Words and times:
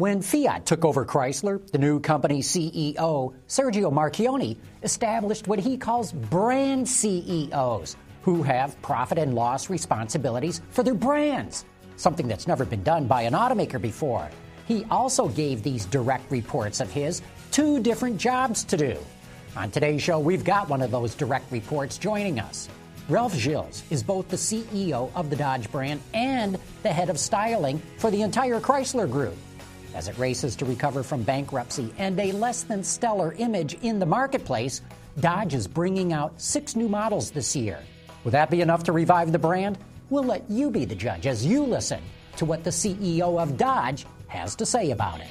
When 0.00 0.22
Fiat 0.22 0.64
took 0.64 0.86
over 0.86 1.04
Chrysler, 1.04 1.60
the 1.72 1.76
new 1.76 2.00
company 2.00 2.40
CEO, 2.40 3.34
Sergio 3.46 3.92
Marchionne, 3.92 4.56
established 4.82 5.46
what 5.46 5.58
he 5.58 5.76
calls 5.76 6.10
brand 6.10 6.88
CEOs, 6.88 7.98
who 8.22 8.42
have 8.42 8.80
profit 8.80 9.18
and 9.18 9.34
loss 9.34 9.68
responsibilities 9.68 10.62
for 10.70 10.82
their 10.82 10.94
brands, 10.94 11.66
something 11.96 12.26
that's 12.26 12.46
never 12.46 12.64
been 12.64 12.82
done 12.82 13.06
by 13.06 13.20
an 13.20 13.34
automaker 13.34 13.78
before. 13.78 14.30
He 14.66 14.86
also 14.90 15.28
gave 15.28 15.62
these 15.62 15.84
direct 15.84 16.30
reports 16.30 16.80
of 16.80 16.90
his 16.90 17.20
two 17.50 17.78
different 17.78 18.16
jobs 18.16 18.64
to 18.64 18.78
do. 18.78 18.96
On 19.54 19.70
today's 19.70 20.02
show, 20.02 20.18
we've 20.18 20.44
got 20.44 20.70
one 20.70 20.80
of 20.80 20.90
those 20.90 21.14
direct 21.14 21.52
reports 21.52 21.98
joining 21.98 22.40
us. 22.40 22.70
Ralph 23.10 23.34
Gilles 23.34 23.82
is 23.90 24.02
both 24.02 24.30
the 24.30 24.38
CEO 24.38 25.10
of 25.14 25.28
the 25.28 25.36
Dodge 25.36 25.70
brand 25.70 26.00
and 26.14 26.58
the 26.82 26.88
head 26.88 27.10
of 27.10 27.18
styling 27.18 27.82
for 27.98 28.10
the 28.10 28.22
entire 28.22 28.60
Chrysler 28.60 29.10
Group. 29.10 29.36
As 29.94 30.06
it 30.06 30.16
races 30.18 30.54
to 30.56 30.64
recover 30.64 31.02
from 31.02 31.22
bankruptcy 31.22 31.92
and 31.98 32.18
a 32.20 32.32
less 32.32 32.62
than 32.62 32.84
stellar 32.84 33.34
image 33.38 33.74
in 33.82 33.98
the 33.98 34.06
marketplace, 34.06 34.82
Dodge 35.18 35.54
is 35.54 35.66
bringing 35.66 36.12
out 36.12 36.40
six 36.40 36.76
new 36.76 36.88
models 36.88 37.30
this 37.30 37.56
year. 37.56 37.80
Will 38.22 38.30
that 38.30 38.50
be 38.50 38.60
enough 38.60 38.84
to 38.84 38.92
revive 38.92 39.32
the 39.32 39.38
brand? 39.38 39.78
We'll 40.08 40.24
let 40.24 40.48
you 40.48 40.70
be 40.70 40.84
the 40.84 40.94
judge 40.94 41.26
as 41.26 41.44
you 41.44 41.64
listen 41.64 42.00
to 42.36 42.44
what 42.44 42.62
the 42.62 42.70
CEO 42.70 43.40
of 43.40 43.56
Dodge 43.56 44.06
has 44.28 44.54
to 44.56 44.66
say 44.66 44.92
about 44.92 45.20
it. 45.20 45.28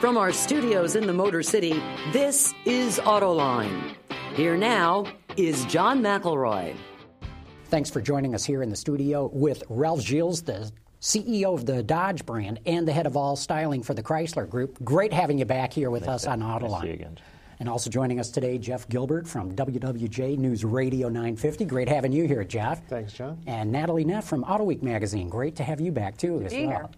From 0.00 0.16
our 0.16 0.32
studios 0.32 0.94
in 0.94 1.06
the 1.06 1.12
Motor 1.12 1.42
City, 1.42 1.82
this 2.12 2.54
is 2.64 2.98
Autoline. 3.00 3.94
Here 4.34 4.56
now 4.56 5.06
is 5.36 5.64
John 5.64 6.00
McElroy. 6.00 6.76
Thanks 7.68 7.90
for 7.90 8.00
joining 8.00 8.34
us 8.34 8.46
here 8.46 8.62
in 8.62 8.70
the 8.70 8.76
studio 8.76 9.28
with 9.30 9.62
Ralph 9.68 10.00
Gilles, 10.00 10.40
the 10.40 10.72
CEO 11.02 11.52
of 11.52 11.66
the 11.66 11.82
Dodge 11.82 12.24
brand 12.24 12.60
and 12.64 12.88
the 12.88 12.92
head 12.92 13.04
of 13.04 13.14
all 13.14 13.36
styling 13.36 13.82
for 13.82 13.92
the 13.92 14.02
Chrysler 14.02 14.48
Group. 14.48 14.82
Great 14.82 15.12
having 15.12 15.38
you 15.38 15.44
back 15.44 15.74
here 15.74 15.90
with 15.90 16.06
nice 16.06 16.24
us 16.24 16.26
on 16.26 16.40
Autoline. 16.40 16.84
Nice 16.84 16.94
again. 16.94 17.18
And 17.60 17.68
also 17.68 17.90
joining 17.90 18.20
us 18.20 18.30
today, 18.30 18.56
Jeff 18.56 18.88
Gilbert 18.88 19.28
from 19.28 19.54
WWJ 19.54 20.38
News 20.38 20.64
Radio 20.64 21.08
950. 21.08 21.66
Great 21.66 21.90
having 21.90 22.10
you 22.10 22.26
here, 22.26 22.42
Jeff. 22.42 22.86
Thanks, 22.88 23.12
John. 23.12 23.38
And 23.46 23.70
Natalie 23.70 24.04
Neff 24.04 24.26
from 24.26 24.44
Auto 24.44 24.64
Week 24.64 24.82
magazine. 24.82 25.28
Great 25.28 25.56
to 25.56 25.62
have 25.62 25.78
you 25.78 25.92
back 25.92 26.16
too 26.16 26.40
as 26.40 26.54
be 26.54 26.66
well. 26.66 26.76
here. 26.76 26.88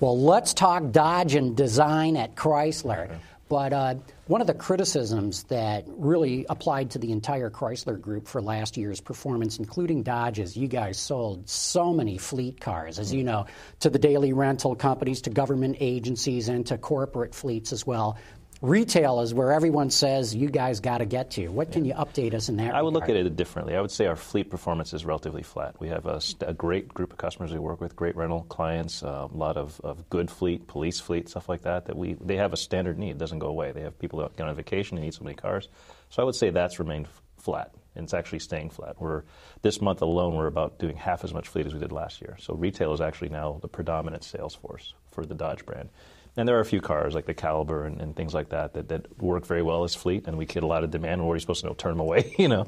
Well, 0.00 0.18
let's 0.18 0.54
talk 0.54 0.92
Dodge 0.92 1.34
and 1.34 1.54
design 1.54 2.16
at 2.16 2.34
Chrysler. 2.34 3.18
But 3.48 3.72
uh, 3.72 3.94
one 4.26 4.40
of 4.40 4.48
the 4.48 4.54
criticisms 4.54 5.44
that 5.44 5.84
really 5.86 6.46
applied 6.48 6.90
to 6.92 6.98
the 6.98 7.12
entire 7.12 7.48
Chrysler 7.48 8.00
group 8.00 8.26
for 8.26 8.42
last 8.42 8.76
year's 8.76 9.00
performance, 9.00 9.58
including 9.58 10.02
Dodge's, 10.02 10.56
you 10.56 10.66
guys 10.66 10.98
sold 10.98 11.48
so 11.48 11.92
many 11.92 12.18
fleet 12.18 12.60
cars, 12.60 12.98
as 12.98 13.12
you 13.12 13.22
know, 13.22 13.46
to 13.80 13.90
the 13.90 14.00
daily 14.00 14.32
rental 14.32 14.74
companies, 14.74 15.22
to 15.22 15.30
government 15.30 15.76
agencies, 15.78 16.48
and 16.48 16.66
to 16.66 16.76
corporate 16.76 17.34
fleets 17.34 17.72
as 17.72 17.86
well. 17.86 18.18
Retail 18.62 19.20
is 19.20 19.34
where 19.34 19.52
everyone 19.52 19.90
says 19.90 20.34
you 20.34 20.48
guys 20.48 20.80
got 20.80 20.98
to 20.98 21.04
get 21.04 21.32
to. 21.32 21.48
What 21.48 21.72
can 21.72 21.84
you 21.84 21.92
update 21.92 22.32
us 22.32 22.48
in 22.48 22.56
that? 22.56 22.74
I 22.74 22.80
would 22.80 22.94
look 22.94 23.10
at 23.10 23.16
it 23.16 23.36
differently. 23.36 23.76
I 23.76 23.82
would 23.82 23.90
say 23.90 24.06
our 24.06 24.16
fleet 24.16 24.48
performance 24.48 24.94
is 24.94 25.04
relatively 25.04 25.42
flat. 25.42 25.78
We 25.78 25.88
have 25.88 26.06
a, 26.06 26.22
a 26.40 26.54
great 26.54 26.88
group 26.88 27.12
of 27.12 27.18
customers 27.18 27.52
we 27.52 27.58
work 27.58 27.82
with, 27.82 27.94
great 27.94 28.16
rental 28.16 28.46
clients, 28.48 29.02
a 29.02 29.28
lot 29.30 29.58
of, 29.58 29.78
of 29.84 30.08
good 30.08 30.30
fleet, 30.30 30.66
police 30.68 30.98
fleet, 30.98 31.28
stuff 31.28 31.50
like 31.50 31.62
that. 31.62 31.84
That 31.84 31.96
we 31.96 32.14
they 32.14 32.36
have 32.36 32.54
a 32.54 32.56
standard 32.56 32.98
need, 32.98 33.10
it 33.10 33.18
doesn't 33.18 33.40
go 33.40 33.48
away. 33.48 33.72
They 33.72 33.82
have 33.82 33.98
people 33.98 34.20
that 34.20 34.34
go 34.36 34.44
on 34.46 34.54
vacation 34.54 34.96
and 34.96 35.04
need 35.04 35.12
so 35.12 35.24
many 35.24 35.36
cars. 35.36 35.68
So 36.08 36.22
I 36.22 36.24
would 36.24 36.34
say 36.34 36.48
that's 36.48 36.78
remained 36.78 37.08
flat, 37.36 37.74
and 37.94 38.04
it's 38.04 38.14
actually 38.14 38.38
staying 38.38 38.70
flat. 38.70 38.98
We're 38.98 39.24
this 39.60 39.82
month 39.82 40.00
alone, 40.00 40.34
we're 40.34 40.46
about 40.46 40.78
doing 40.78 40.96
half 40.96 41.24
as 41.24 41.34
much 41.34 41.46
fleet 41.46 41.66
as 41.66 41.74
we 41.74 41.80
did 41.80 41.92
last 41.92 42.22
year. 42.22 42.38
So 42.40 42.54
retail 42.54 42.94
is 42.94 43.02
actually 43.02 43.28
now 43.28 43.58
the 43.60 43.68
predominant 43.68 44.24
sales 44.24 44.54
force 44.54 44.94
for 45.10 45.26
the 45.26 45.34
Dodge 45.34 45.66
brand. 45.66 45.90
And 46.36 46.46
there 46.46 46.56
are 46.56 46.60
a 46.60 46.66
few 46.66 46.80
cars 46.80 47.14
like 47.14 47.26
the 47.26 47.34
Caliber 47.34 47.86
and, 47.86 48.00
and 48.00 48.14
things 48.14 48.34
like 48.34 48.50
that, 48.50 48.74
that 48.74 48.88
that 48.88 49.22
work 49.22 49.46
very 49.46 49.62
well 49.62 49.84
as 49.84 49.94
fleet, 49.94 50.26
and 50.26 50.36
we 50.36 50.44
get 50.44 50.62
a 50.62 50.66
lot 50.66 50.84
of 50.84 50.90
demand. 50.90 51.20
We're 51.20 51.28
already 51.28 51.40
supposed 51.40 51.62
to 51.62 51.68
know, 51.68 51.74
turn 51.74 51.92
them 51.92 52.00
away, 52.00 52.34
you 52.38 52.48
know. 52.48 52.66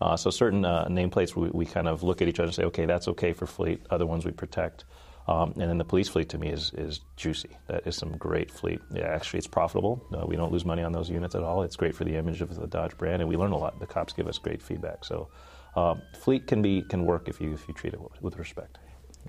Uh, 0.00 0.16
so 0.16 0.30
certain 0.30 0.64
uh, 0.64 0.86
nameplates 0.88 1.34
we, 1.34 1.48
we 1.50 1.66
kind 1.66 1.88
of 1.88 2.04
look 2.04 2.22
at 2.22 2.28
each 2.28 2.38
other 2.38 2.46
and 2.46 2.54
say, 2.54 2.64
okay, 2.64 2.86
that's 2.86 3.08
okay 3.08 3.32
for 3.32 3.46
fleet. 3.46 3.84
Other 3.90 4.06
ones 4.06 4.24
we 4.24 4.30
protect. 4.30 4.84
Um, 5.26 5.52
and 5.58 5.68
then 5.68 5.76
the 5.76 5.84
police 5.84 6.08
fleet 6.08 6.30
to 6.30 6.38
me 6.38 6.48
is, 6.48 6.72
is 6.74 7.00
juicy. 7.16 7.50
That 7.66 7.86
is 7.86 7.96
some 7.96 8.16
great 8.16 8.50
fleet. 8.50 8.80
Yeah, 8.94 9.08
actually, 9.08 9.38
it's 9.38 9.46
profitable. 9.46 10.02
Uh, 10.12 10.24
we 10.26 10.36
don't 10.36 10.50
lose 10.50 10.64
money 10.64 10.82
on 10.82 10.92
those 10.92 11.10
units 11.10 11.34
at 11.34 11.42
all. 11.42 11.62
It's 11.62 11.76
great 11.76 11.94
for 11.94 12.04
the 12.04 12.16
image 12.16 12.40
of 12.40 12.54
the 12.54 12.66
Dodge 12.66 12.96
brand, 12.96 13.20
and 13.20 13.28
we 13.28 13.36
learn 13.36 13.52
a 13.52 13.58
lot. 13.58 13.78
The 13.78 13.86
cops 13.86 14.14
give 14.14 14.26
us 14.26 14.38
great 14.38 14.62
feedback. 14.62 15.04
So, 15.04 15.28
um, 15.76 16.00
fleet 16.18 16.46
can 16.46 16.62
be 16.62 16.80
can 16.80 17.04
work 17.04 17.28
if 17.28 17.42
you 17.42 17.52
if 17.52 17.68
you 17.68 17.74
treat 17.74 17.92
it 17.92 18.00
with, 18.00 18.22
with 18.22 18.38
respect. 18.38 18.78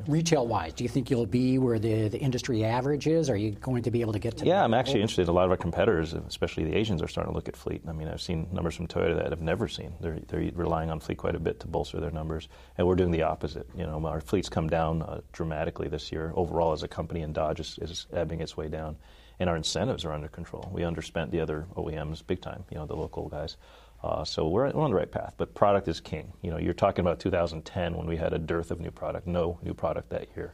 Retail 0.07 0.47
wise, 0.47 0.73
do 0.73 0.83
you 0.83 0.89
think 0.89 1.09
you'll 1.09 1.25
be 1.25 1.59
where 1.59 1.77
the, 1.77 2.07
the 2.07 2.17
industry 2.17 2.63
average 2.63 3.05
is? 3.05 3.29
Are 3.29 3.35
you 3.35 3.51
going 3.51 3.83
to 3.83 3.91
be 3.91 4.01
able 4.01 4.13
to 4.13 4.19
get 4.19 4.37
to 4.37 4.45
Yeah, 4.45 4.63
I'm 4.63 4.73
actually 4.73 5.01
interested. 5.01 5.27
A 5.27 5.31
lot 5.31 5.45
of 5.45 5.51
our 5.51 5.57
competitors, 5.57 6.13
especially 6.13 6.63
the 6.63 6.75
Asians, 6.75 7.01
are 7.01 7.07
starting 7.07 7.31
to 7.31 7.35
look 7.35 7.49
at 7.49 7.55
fleet. 7.55 7.81
I 7.87 7.91
mean, 7.91 8.07
I've 8.07 8.21
seen 8.21 8.47
numbers 8.51 8.75
from 8.75 8.87
Toyota 8.87 9.17
that 9.17 9.31
I've 9.31 9.41
never 9.41 9.67
seen. 9.67 9.93
They're, 9.99 10.19
they're 10.27 10.51
relying 10.53 10.89
on 10.89 10.99
fleet 10.99 11.17
quite 11.17 11.35
a 11.35 11.39
bit 11.39 11.59
to 11.61 11.67
bolster 11.67 11.99
their 11.99 12.11
numbers, 12.11 12.47
and 12.77 12.87
we're 12.87 12.95
doing 12.95 13.11
the 13.11 13.23
opposite. 13.23 13.67
You 13.75 13.85
know, 13.85 14.05
our 14.05 14.21
fleet's 14.21 14.49
come 14.49 14.69
down 14.69 15.01
uh, 15.01 15.21
dramatically 15.33 15.89
this 15.89 16.11
year. 16.11 16.31
Overall, 16.35 16.71
as 16.71 16.83
a 16.83 16.87
company, 16.87 17.21
and 17.21 17.33
Dodge 17.33 17.59
is, 17.59 17.77
is 17.81 18.07
ebbing 18.13 18.41
its 18.41 18.55
way 18.55 18.69
down, 18.69 18.95
and 19.39 19.49
our 19.49 19.57
incentives 19.57 20.05
are 20.05 20.13
under 20.13 20.27
control. 20.27 20.69
We 20.71 20.81
underspent 20.83 21.31
the 21.31 21.41
other 21.41 21.67
OEMs 21.75 22.25
big 22.25 22.41
time. 22.41 22.63
You 22.71 22.77
know, 22.77 22.85
the 22.85 22.95
local 22.95 23.27
guys. 23.27 23.57
Uh, 24.03 24.23
so 24.23 24.47
we're, 24.47 24.69
we're 24.71 24.83
on 24.83 24.91
the 24.91 24.95
right 24.95 25.11
path, 25.11 25.33
but 25.37 25.53
product 25.53 25.87
is 25.87 25.99
king. 25.99 26.31
You 26.41 26.51
know, 26.51 26.57
you're 26.57 26.73
talking 26.73 27.01
about 27.01 27.19
2010 27.19 27.97
when 27.97 28.07
we 28.07 28.15
had 28.15 28.33
a 28.33 28.39
dearth 28.39 28.71
of 28.71 28.79
new 28.79 28.91
product, 28.91 29.27
no 29.27 29.59
new 29.61 29.73
product 29.73 30.09
that 30.11 30.27
year. 30.35 30.53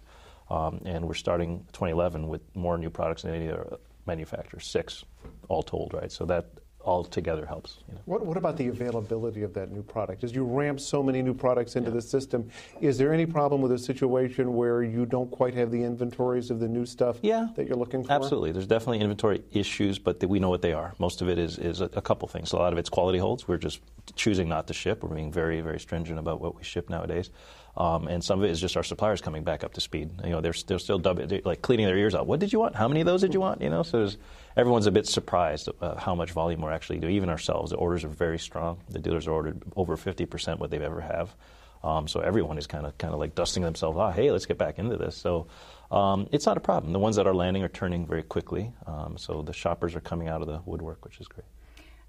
Um, 0.49 0.81
and 0.85 1.07
we're 1.07 1.13
starting 1.13 1.59
2011 1.73 2.27
with 2.27 2.41
more 2.55 2.77
new 2.77 2.89
products 2.89 3.23
than 3.23 3.33
any 3.33 3.49
other 3.49 3.77
manufacturer, 4.05 4.59
six 4.59 5.03
all 5.47 5.63
told, 5.63 5.93
right? 5.93 6.11
So 6.11 6.25
that 6.25 6.49
all 6.85 7.03
together 7.03 7.45
helps. 7.45 7.79
You 7.87 7.95
know. 7.95 8.01
What, 8.05 8.25
what 8.25 8.37
about 8.37 8.57
the 8.57 8.67
availability 8.67 9.41
of 9.41 9.53
that 9.55 9.71
new 9.71 9.81
product? 9.81 10.23
As 10.23 10.33
you 10.33 10.45
ramp 10.45 10.79
so 10.79 11.01
many 11.01 11.21
new 11.23 11.33
products 11.33 11.75
into 11.75 11.89
the 11.89 12.01
system, 12.01 12.49
is 12.79 12.97
there 12.97 13.11
any 13.11 13.25
problem 13.25 13.61
with 13.61 13.71
a 13.71 13.77
situation 13.77 14.53
where 14.53 14.83
you 14.83 15.05
don't 15.05 15.31
quite 15.31 15.55
have 15.55 15.71
the 15.71 15.83
inventories 15.83 16.51
of 16.51 16.59
the 16.59 16.67
new 16.67 16.85
stuff 16.85 17.17
Yeah, 17.23 17.47
that 17.55 17.67
you're 17.67 17.75
looking 17.75 18.03
for? 18.03 18.11
Absolutely. 18.11 18.51
There's 18.51 18.67
definitely 18.67 18.99
inventory 18.99 19.43
issues, 19.51 19.97
but 19.97 20.19
th- 20.19 20.29
we 20.29 20.39
know 20.39 20.49
what 20.49 20.61
they 20.61 20.73
are. 20.73 20.93
Most 20.99 21.21
of 21.21 21.27
it 21.27 21.39
is, 21.39 21.57
is 21.57 21.81
a, 21.81 21.89
a 21.93 22.01
couple 22.01 22.27
things. 22.27 22.53
A 22.53 22.57
lot 22.57 22.71
of 22.71 22.77
it's 22.77 22.89
quality 22.89 23.17
holds. 23.17 23.47
We're 23.47 23.57
just 23.57 23.81
choosing 24.15 24.47
not 24.47 24.67
to 24.67 24.73
ship. 24.73 25.03
We're 25.03 25.15
being 25.15 25.31
very, 25.31 25.61
very 25.61 25.79
stringent 25.79 26.19
about 26.19 26.39
what 26.39 26.55
we 26.55 26.63
ship 26.63 26.89
nowadays. 26.89 27.31
Um, 27.77 28.07
and 28.07 28.23
some 28.23 28.39
of 28.39 28.45
it 28.45 28.51
is 28.51 28.61
just 28.61 28.77
our 28.77 28.83
suppliers 28.83 29.19
coming 29.19 29.43
back 29.43 29.63
up 29.63 29.73
to 29.73 29.81
speed. 29.81 30.09
You 30.23 30.29
know, 30.29 30.41
they're, 30.41 30.53
still 30.53 30.97
dub- 30.97 31.31
like 31.43 31.61
cleaning 31.61 31.85
their 31.85 31.97
ears 31.97 32.15
out. 32.15 32.25
What 32.25 32.39
did 32.39 32.53
you 32.53 32.59
want? 32.59 32.75
How 32.75 32.87
many 32.87 33.01
of 33.01 33.05
those 33.05 33.21
did 33.21 33.33
you 33.33 33.41
want? 33.41 33.61
You 33.61 33.69
know, 33.69 33.83
so 33.83 34.09
everyone's 34.55 34.85
a 34.85 34.91
bit 34.91 35.07
surprised 35.07 35.67
uh, 35.81 35.95
how 35.95 36.15
much 36.15 36.31
volume 36.31 36.61
we're 36.61 36.71
actually 36.71 36.99
doing, 36.99 37.15
even 37.15 37.29
ourselves, 37.29 37.71
the 37.71 37.77
orders 37.77 38.05
are 38.05 38.09
very 38.09 38.39
strong. 38.39 38.79
The 38.89 38.99
dealers 38.99 39.27
are 39.27 39.31
ordered 39.31 39.61
over 39.75 39.97
50% 39.97 40.59
what 40.59 40.71
they've 40.71 40.81
ever 40.81 41.01
have. 41.01 41.35
Um, 41.83 42.07
so 42.07 42.21
everyone 42.21 42.57
is 42.57 42.65
kind 42.65 42.85
of 42.85 42.97
kind 42.97 43.13
of 43.13 43.19
like 43.19 43.35
dusting 43.35 43.61
themselves 43.61 43.97
off. 43.97 44.15
Hey, 44.15 44.31
let's 44.31 44.45
get 44.45 44.57
back 44.57 44.79
into 44.79 44.97
this. 44.97 45.15
So 45.15 45.47
um, 45.91 46.27
it's 46.31 46.45
not 46.45 46.57
a 46.57 46.61
problem. 46.61 46.93
The 46.93 46.99
ones 46.99 47.15
that 47.17 47.27
are 47.27 47.35
landing 47.35 47.63
are 47.63 47.69
turning 47.69 48.07
very 48.07 48.23
quickly. 48.23 48.71
Um, 48.87 49.17
so 49.17 49.43
the 49.43 49.53
shoppers 49.53 49.95
are 49.95 50.01
coming 50.01 50.27
out 50.27 50.41
of 50.41 50.47
the 50.47 50.61
woodwork, 50.65 51.05
which 51.05 51.19
is 51.19 51.27
great. 51.27 51.45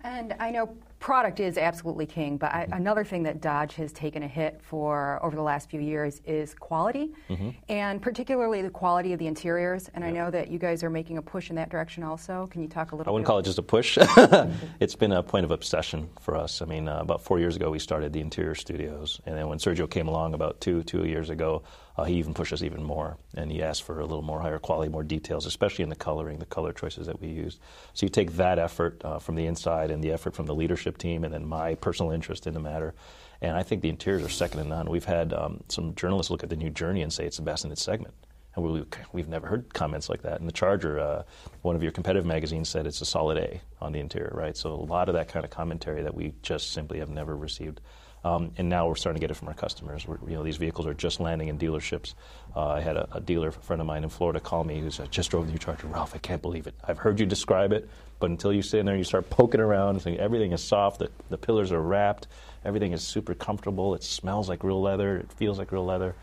And 0.02 0.34
I 0.38 0.50
know 0.50 0.74
product 0.98 1.40
is 1.40 1.58
absolutely 1.58 2.06
king, 2.06 2.36
but 2.36 2.52
I, 2.52 2.64
Mm-hmm. 2.66 2.72
another 2.72 3.04
thing 3.04 3.22
that 3.24 3.40
Dodge 3.40 3.74
has 3.76 3.92
taken 3.92 4.22
a 4.22 4.28
hit 4.28 4.60
for 4.62 5.20
over 5.22 5.36
the 5.36 5.42
last 5.42 5.70
few 5.70 5.80
years 5.80 6.20
is 6.24 6.54
quality, 6.54 7.12
Mm-hmm. 7.28 7.50
and 7.68 8.00
particularly 8.02 8.62
the 8.62 8.70
quality 8.70 9.12
of 9.12 9.18
the 9.18 9.26
interiors. 9.26 9.88
And 9.94 10.04
I 10.04 10.10
know 10.10 10.30
that 10.30 10.48
you 10.48 10.58
guys 10.58 10.82
are 10.82 10.90
making 10.90 11.18
a 11.18 11.22
push 11.22 11.50
in 11.50 11.56
that 11.56 11.68
direction 11.70 12.02
also. 12.02 12.46
Can 12.50 12.62
you 12.62 12.68
talk 12.68 12.92
a 12.92 12.96
little 12.96 13.10
I 13.10 13.12
wouldn't 13.12 13.26
bit? 13.26 13.30
call 13.30 13.38
it 13.38 13.44
just 13.44 13.58
a 13.58 13.62
push. 13.62 13.98
it's 14.80 14.94
been 14.96 15.12
a 15.12 15.22
point 15.22 15.44
of 15.44 15.50
obsession 15.50 16.08
for 16.20 16.36
us. 16.36 16.62
I 16.62 16.64
mean, 16.64 16.88
uh, 16.88 16.98
about 17.00 17.22
four 17.22 17.38
years 17.38 17.56
ago, 17.56 17.70
we 17.70 17.78
started 17.78 18.12
the 18.12 18.20
interior 18.20 18.54
studios, 18.54 19.20
and 19.26 19.36
then 19.36 19.48
when 19.48 19.58
Sergio 19.58 19.88
came 19.88 20.08
along 20.08 20.34
about 20.34 20.60
two 20.60 20.82
two 20.82 21.04
years 21.06 21.30
ago, 21.30 21.62
uh, 21.98 22.04
he 22.04 22.14
even 22.16 22.34
pushed 22.34 22.52
us 22.52 22.62
even 22.62 22.82
more, 22.82 23.16
and 23.34 23.50
he 23.50 23.62
asked 23.62 23.82
for 23.82 24.00
a 24.00 24.04
little 24.04 24.20
more 24.22 24.40
higher 24.40 24.58
quality, 24.58 24.90
more 24.90 25.02
details, 25.02 25.46
especially 25.46 25.82
in 25.82 25.88
the 25.88 25.96
coloring, 25.96 26.38
the 26.38 26.44
color 26.44 26.70
choices 26.72 27.06
that 27.06 27.18
we 27.22 27.28
used. 27.28 27.58
So 27.94 28.04
you 28.04 28.10
take 28.10 28.32
that 28.32 28.58
effort 28.58 29.00
uh, 29.02 29.18
from 29.18 29.34
the 29.34 29.46
inside 29.46 29.90
and 29.90 30.04
the 30.04 30.12
effort 30.12 30.34
from 30.34 30.44
the 30.44 30.54
leadership 30.54 30.85
team, 30.94 31.24
and 31.24 31.32
then 31.32 31.44
my 31.44 31.74
personal 31.74 32.12
interest 32.12 32.46
in 32.46 32.54
the 32.54 32.60
matter. 32.60 32.94
And 33.42 33.56
I 33.56 33.62
think 33.62 33.82
the 33.82 33.88
interiors 33.88 34.24
are 34.24 34.28
second 34.28 34.62
to 34.62 34.68
none. 34.68 34.88
We've 34.88 35.04
had 35.04 35.32
um, 35.32 35.62
some 35.68 35.94
journalists 35.94 36.30
look 36.30 36.42
at 36.42 36.48
the 36.48 36.56
new 36.56 36.70
Journey 36.70 37.02
and 37.02 37.12
say 37.12 37.26
it's 37.26 37.36
the 37.36 37.42
best 37.42 37.64
in 37.64 37.72
its 37.72 37.82
segment. 37.82 38.14
And 38.54 38.64
we, 38.64 38.84
we've 39.12 39.28
never 39.28 39.46
heard 39.46 39.74
comments 39.74 40.08
like 40.08 40.22
that. 40.22 40.40
And 40.40 40.48
the 40.48 40.52
Charger, 40.52 40.98
uh, 40.98 41.22
one 41.60 41.76
of 41.76 41.82
your 41.82 41.92
competitive 41.92 42.24
magazines 42.24 42.70
said 42.70 42.86
it's 42.86 43.02
a 43.02 43.04
solid 43.04 43.36
A 43.36 43.60
on 43.82 43.92
the 43.92 44.00
interior, 44.00 44.32
right? 44.34 44.56
So 44.56 44.72
a 44.72 44.74
lot 44.74 45.08
of 45.08 45.14
that 45.14 45.28
kind 45.28 45.44
of 45.44 45.50
commentary 45.50 46.02
that 46.02 46.14
we 46.14 46.32
just 46.42 46.72
simply 46.72 46.98
have 46.98 47.10
never 47.10 47.36
received. 47.36 47.82
Um, 48.26 48.50
and 48.58 48.68
now 48.68 48.88
we're 48.88 48.96
starting 48.96 49.20
to 49.20 49.24
get 49.24 49.30
it 49.30 49.34
from 49.34 49.46
our 49.46 49.54
customers. 49.54 50.04
We're, 50.04 50.18
you 50.26 50.34
know, 50.34 50.42
these 50.42 50.56
vehicles 50.56 50.84
are 50.88 50.94
just 50.94 51.20
landing 51.20 51.46
in 51.46 51.58
dealerships. 51.58 52.14
Uh, 52.56 52.70
I 52.70 52.80
had 52.80 52.96
a, 52.96 53.08
a 53.12 53.20
dealer, 53.20 53.48
a 53.48 53.52
friend 53.52 53.80
of 53.80 53.86
mine 53.86 54.02
in 54.02 54.10
Florida, 54.10 54.40
call 54.40 54.64
me 54.64 54.80
who 54.80 54.90
said, 54.90 55.12
"Just 55.12 55.30
drove 55.30 55.46
the 55.46 55.52
new 55.52 55.58
Charger, 55.58 55.86
Ralph. 55.86 56.12
I 56.12 56.18
can't 56.18 56.42
believe 56.42 56.66
it. 56.66 56.74
I've 56.82 56.98
heard 56.98 57.20
you 57.20 57.26
describe 57.26 57.72
it, 57.72 57.88
but 58.18 58.30
until 58.30 58.52
you 58.52 58.62
sit 58.62 58.80
in 58.80 58.86
there 58.86 58.96
and 58.96 59.00
you 59.00 59.04
start 59.04 59.30
poking 59.30 59.60
around, 59.60 59.90
and 59.90 60.02
saying 60.02 60.18
everything 60.18 60.50
is 60.50 60.60
soft, 60.60 60.98
the, 60.98 61.10
the 61.30 61.38
pillars 61.38 61.70
are 61.70 61.80
wrapped, 61.80 62.26
everything 62.64 62.92
is 62.92 63.02
super 63.04 63.32
comfortable. 63.32 63.94
It 63.94 64.02
smells 64.02 64.48
like 64.48 64.64
real 64.64 64.82
leather. 64.82 65.18
It 65.18 65.32
feels 65.32 65.56
like 65.56 65.70
real 65.70 65.84
leather, 65.84 66.16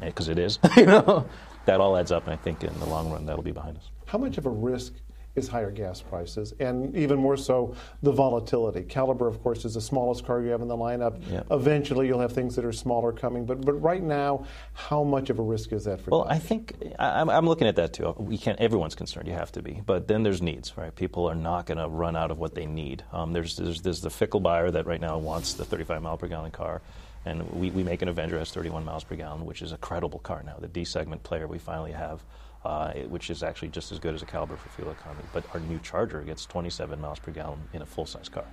because 0.00 0.28
it 0.28 0.38
is. 0.38 0.58
you 0.78 0.86
know, 0.86 1.28
that 1.66 1.78
all 1.78 1.94
adds 1.94 2.10
up, 2.10 2.24
and 2.24 2.32
I 2.32 2.36
think 2.36 2.64
in 2.64 2.72
the 2.80 2.86
long 2.86 3.12
run 3.12 3.26
that'll 3.26 3.42
be 3.42 3.52
behind 3.52 3.76
us. 3.76 3.90
How 4.06 4.16
much 4.16 4.38
of 4.38 4.46
a 4.46 4.50
risk 4.50 4.94
is 5.36 5.48
higher 5.48 5.70
gas 5.70 6.00
prices, 6.00 6.52
and 6.58 6.96
even 6.96 7.18
more 7.18 7.36
so, 7.36 7.74
the 8.02 8.10
volatility? 8.10 8.82
Caliber, 8.82 9.28
of 9.28 9.42
course, 9.42 9.64
is 9.64 9.74
the 9.74 9.80
smallest 9.80 10.24
car 10.24 10.42
you 10.42 10.50
have 10.50 10.60
in 10.60 10.68
the 10.68 10.76
lineup. 10.76 11.20
Yeah. 11.30 11.42
Eventually, 11.50 12.06
you'll 12.08 12.20
have 12.20 12.32
things 12.32 12.56
that 12.56 12.64
are 12.64 12.72
smaller 12.72 13.12
coming, 13.12 13.46
but 13.46 13.64
but 13.64 13.74
right 13.74 14.02
now, 14.02 14.44
how 14.72 15.04
much 15.04 15.30
of 15.30 15.38
a 15.38 15.42
risk 15.42 15.72
is 15.72 15.84
that 15.84 16.00
for? 16.00 16.10
Well, 16.10 16.24
Dodge? 16.24 16.32
I 16.32 16.38
think 16.38 16.74
I, 16.98 17.20
I'm, 17.20 17.30
I'm 17.30 17.46
looking 17.46 17.68
at 17.68 17.76
that 17.76 17.92
too. 17.92 18.14
We 18.18 18.38
can't. 18.38 18.58
Everyone's 18.58 18.94
concerned. 18.94 19.28
You 19.28 19.34
have 19.34 19.52
to 19.52 19.62
be. 19.62 19.80
But 19.84 20.08
then 20.08 20.22
there's 20.22 20.42
needs, 20.42 20.76
right? 20.76 20.94
People 20.94 21.28
are 21.28 21.34
not 21.34 21.66
going 21.66 21.78
to 21.78 21.88
run 21.88 22.16
out 22.16 22.30
of 22.30 22.38
what 22.38 22.54
they 22.54 22.66
need. 22.66 23.04
Um, 23.12 23.32
there's, 23.32 23.56
there's 23.56 23.82
there's 23.82 24.00
the 24.00 24.10
fickle 24.10 24.40
buyer 24.40 24.70
that 24.70 24.86
right 24.86 25.00
now 25.00 25.18
wants 25.18 25.54
the 25.54 25.64
35 25.64 26.02
mile 26.02 26.16
per 26.16 26.26
gallon 26.26 26.50
car, 26.50 26.82
and 27.24 27.48
we, 27.52 27.70
we 27.70 27.82
make 27.84 28.02
an 28.02 28.08
Avenger 28.08 28.38
has 28.38 28.50
31 28.50 28.84
miles 28.84 29.04
per 29.04 29.14
gallon, 29.14 29.44
which 29.44 29.62
is 29.62 29.72
a 29.72 29.76
credible 29.76 30.18
car 30.18 30.42
now. 30.44 30.56
The 30.58 30.68
D 30.68 30.84
segment 30.84 31.22
player 31.22 31.46
we 31.46 31.58
finally 31.58 31.92
have. 31.92 32.22
Uh, 32.62 32.92
which 33.08 33.30
is 33.30 33.42
actually 33.42 33.68
just 33.68 33.90
as 33.90 33.98
good 33.98 34.14
as 34.14 34.20
a 34.20 34.26
Caliber 34.26 34.54
for 34.54 34.68
fuel 34.68 34.90
economy. 34.90 35.24
But 35.32 35.46
our 35.54 35.60
new 35.60 35.78
Charger 35.78 36.20
gets 36.20 36.44
27 36.44 37.00
miles 37.00 37.18
per 37.18 37.32
gallon 37.32 37.58
in 37.72 37.80
a 37.80 37.86
full-size 37.86 38.28
car, 38.28 38.44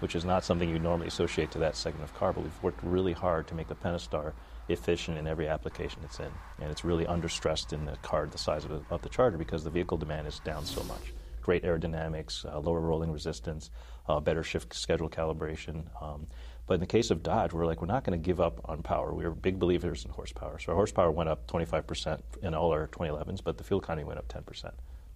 which 0.00 0.14
is 0.14 0.26
not 0.26 0.44
something 0.44 0.68
you 0.68 0.78
normally 0.78 1.06
associate 1.08 1.50
to 1.52 1.58
that 1.60 1.74
segment 1.74 2.04
of 2.04 2.14
car. 2.14 2.34
But 2.34 2.42
we've 2.42 2.62
worked 2.62 2.80
really 2.82 3.14
hard 3.14 3.46
to 3.46 3.54
make 3.54 3.68
the 3.68 3.74
Pentastar 3.74 4.32
efficient 4.68 5.16
in 5.16 5.26
every 5.26 5.48
application 5.48 6.02
it's 6.04 6.20
in, 6.20 6.30
and 6.60 6.70
it's 6.70 6.84
really 6.84 7.06
understressed 7.06 7.72
in 7.72 7.86
the 7.86 7.96
car 8.02 8.26
the 8.26 8.36
size 8.36 8.64
of, 8.66 8.70
the- 8.70 8.94
of 8.94 9.00
the 9.00 9.08
Charger 9.08 9.38
because 9.38 9.64
the 9.64 9.70
vehicle 9.70 9.96
demand 9.96 10.26
is 10.26 10.40
down 10.40 10.66
so 10.66 10.82
much. 10.84 11.14
Great 11.40 11.64
aerodynamics, 11.64 12.44
uh, 12.44 12.58
lower 12.58 12.80
rolling 12.80 13.10
resistance, 13.10 13.70
uh, 14.10 14.20
better 14.20 14.42
shift 14.42 14.74
schedule 14.74 15.08
calibration. 15.08 15.84
Um, 16.02 16.26
but 16.68 16.74
in 16.74 16.80
the 16.80 16.86
case 16.86 17.10
of 17.10 17.22
Dodge, 17.22 17.54
we're 17.54 17.66
like, 17.66 17.80
we're 17.80 17.88
not 17.88 18.04
going 18.04 18.20
to 18.20 18.24
give 18.24 18.40
up 18.40 18.60
on 18.66 18.82
power. 18.82 19.14
We're 19.14 19.30
big 19.30 19.58
believers 19.58 20.04
in 20.04 20.10
horsepower. 20.10 20.58
So 20.58 20.70
our 20.72 20.76
horsepower 20.76 21.10
went 21.10 21.30
up 21.30 21.46
25% 21.48 22.20
in 22.42 22.54
all 22.54 22.70
our 22.72 22.86
2011s, 22.88 23.40
but 23.42 23.56
the 23.56 23.64
fuel 23.64 23.80
economy 23.80 24.04
went 24.04 24.18
up 24.18 24.28
10%. 24.28 24.70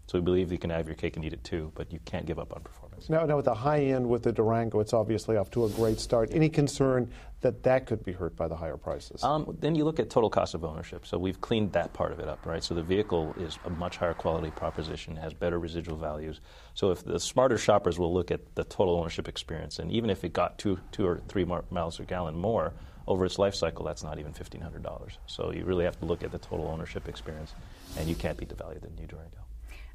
So 0.07 0.19
we 0.19 0.25
believe 0.25 0.53
you 0.53 0.59
can 0.59 0.71
have 0.71 0.87
your 0.87 0.97
cake 0.97 1.17
and 1.17 1.25
eat 1.25 1.33
it 1.33 1.43
too, 1.45 1.73
but 1.75 1.93
you 1.93 1.99
can't 2.05 2.27
give 2.27 2.39
up 2.39 2.55
on 2.55 2.63
performance. 2.63 3.09
now, 3.09 3.25
now, 3.25 3.39
at 3.39 3.45
the 3.45 3.55
high 3.55 3.81
end 3.81 4.09
with 4.09 4.23
the 4.23 4.33
Durango, 4.33 4.81
it's 4.81 4.93
obviously 4.93 5.37
off 5.37 5.51
to 5.53 5.65
a 5.65 5.71
great 5.71 5.99
start. 6.01 6.31
Any 6.33 6.49
concern 6.49 7.11
that 7.41 7.63
that 7.63 7.87
could 7.87 8.05
be 8.05 8.13
hurt 8.13 8.37
by 8.37 8.47
the 8.47 8.57
higher 8.57 8.77
prices? 8.77 9.23
Um, 9.25 9.57
then 9.61 9.75
you 9.75 9.85
look 9.85 9.99
at 9.99 10.11
total 10.11 10.29
cost 10.29 10.55
of 10.55 10.65
ownership. 10.65 11.07
So 11.07 11.19
we've 11.19 11.41
cleaned 11.41 11.73
that 11.73 11.93
part 11.93 12.13
of 12.13 12.21
it 12.21 12.29
up, 12.29 12.45
right? 12.47 12.63
So 12.63 12.75
the 12.75 12.83
vehicle 12.83 13.35
is 13.39 13.59
a 13.65 13.71
much 13.71 13.97
higher 13.97 14.15
quality 14.15 14.51
proposition, 14.51 15.17
has 15.17 15.33
better 15.33 15.59
residual 15.59 15.97
values. 15.97 16.41
So 16.75 16.91
if 16.91 17.05
the 17.05 17.19
smarter 17.19 17.57
shoppers 17.57 17.99
will 17.99 18.13
look 18.13 18.31
at 18.31 18.55
the 18.55 18.65
total 18.65 18.97
ownership 18.99 19.29
experience, 19.29 19.79
and 19.79 19.91
even 19.91 20.11
if 20.11 20.25
it 20.25 20.33
got 20.33 20.59
two, 20.59 20.79
two 20.91 21.07
or 21.07 21.21
three 21.29 21.45
miles 21.45 21.97
per 21.97 22.05
gallon 22.05 22.37
more 22.37 22.75
over 23.07 23.25
its 23.25 23.39
life 23.39 23.55
cycle, 23.55 23.85
that's 23.85 24.05
not 24.05 24.19
even 24.19 24.33
fifteen 24.33 24.61
hundred 24.61 24.83
dollars. 24.83 25.19
So 25.27 25.53
you 25.53 25.65
really 25.65 25.85
have 25.85 25.99
to 26.01 26.05
look 26.05 26.23
at 26.23 26.31
the 26.31 26.39
total 26.39 26.69
ownership 26.69 27.09
experience, 27.09 27.55
and 27.99 28.09
you 28.09 28.15
can't 28.15 28.37
beat 28.37 28.49
the 28.49 28.55
value 28.55 28.77
of 28.77 28.83
the 28.83 28.91
new 28.91 29.07
Durango. 29.09 29.39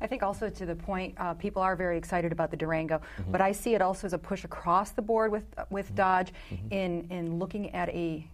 I 0.02 0.08
think 0.08 0.24
also 0.24 0.50
to 0.50 0.66
the 0.66 0.76
point, 0.76 1.16
uh, 1.18 1.34
people 1.34 1.62
are 1.62 1.76
very 1.76 1.98
excited 1.98 2.32
about 2.32 2.52
the 2.52 2.58
Durango, 2.58 2.98
Mm-hmm. 2.98 3.32
but 3.32 3.42
I 3.42 3.52
see 3.52 3.74
it 3.76 3.82
also 3.82 4.08
as 4.08 4.14
a 4.14 4.18
push 4.18 4.44
across 4.44 4.92
the 4.92 5.02
board 5.02 5.32
with 5.32 5.44
with 5.70 5.94
Dodge 5.96 6.32
Mm-hmm. 6.52 6.68
in 6.74 7.08
in 7.10 7.40
looking 7.40 7.74
at 7.74 7.90
a 7.90 8.28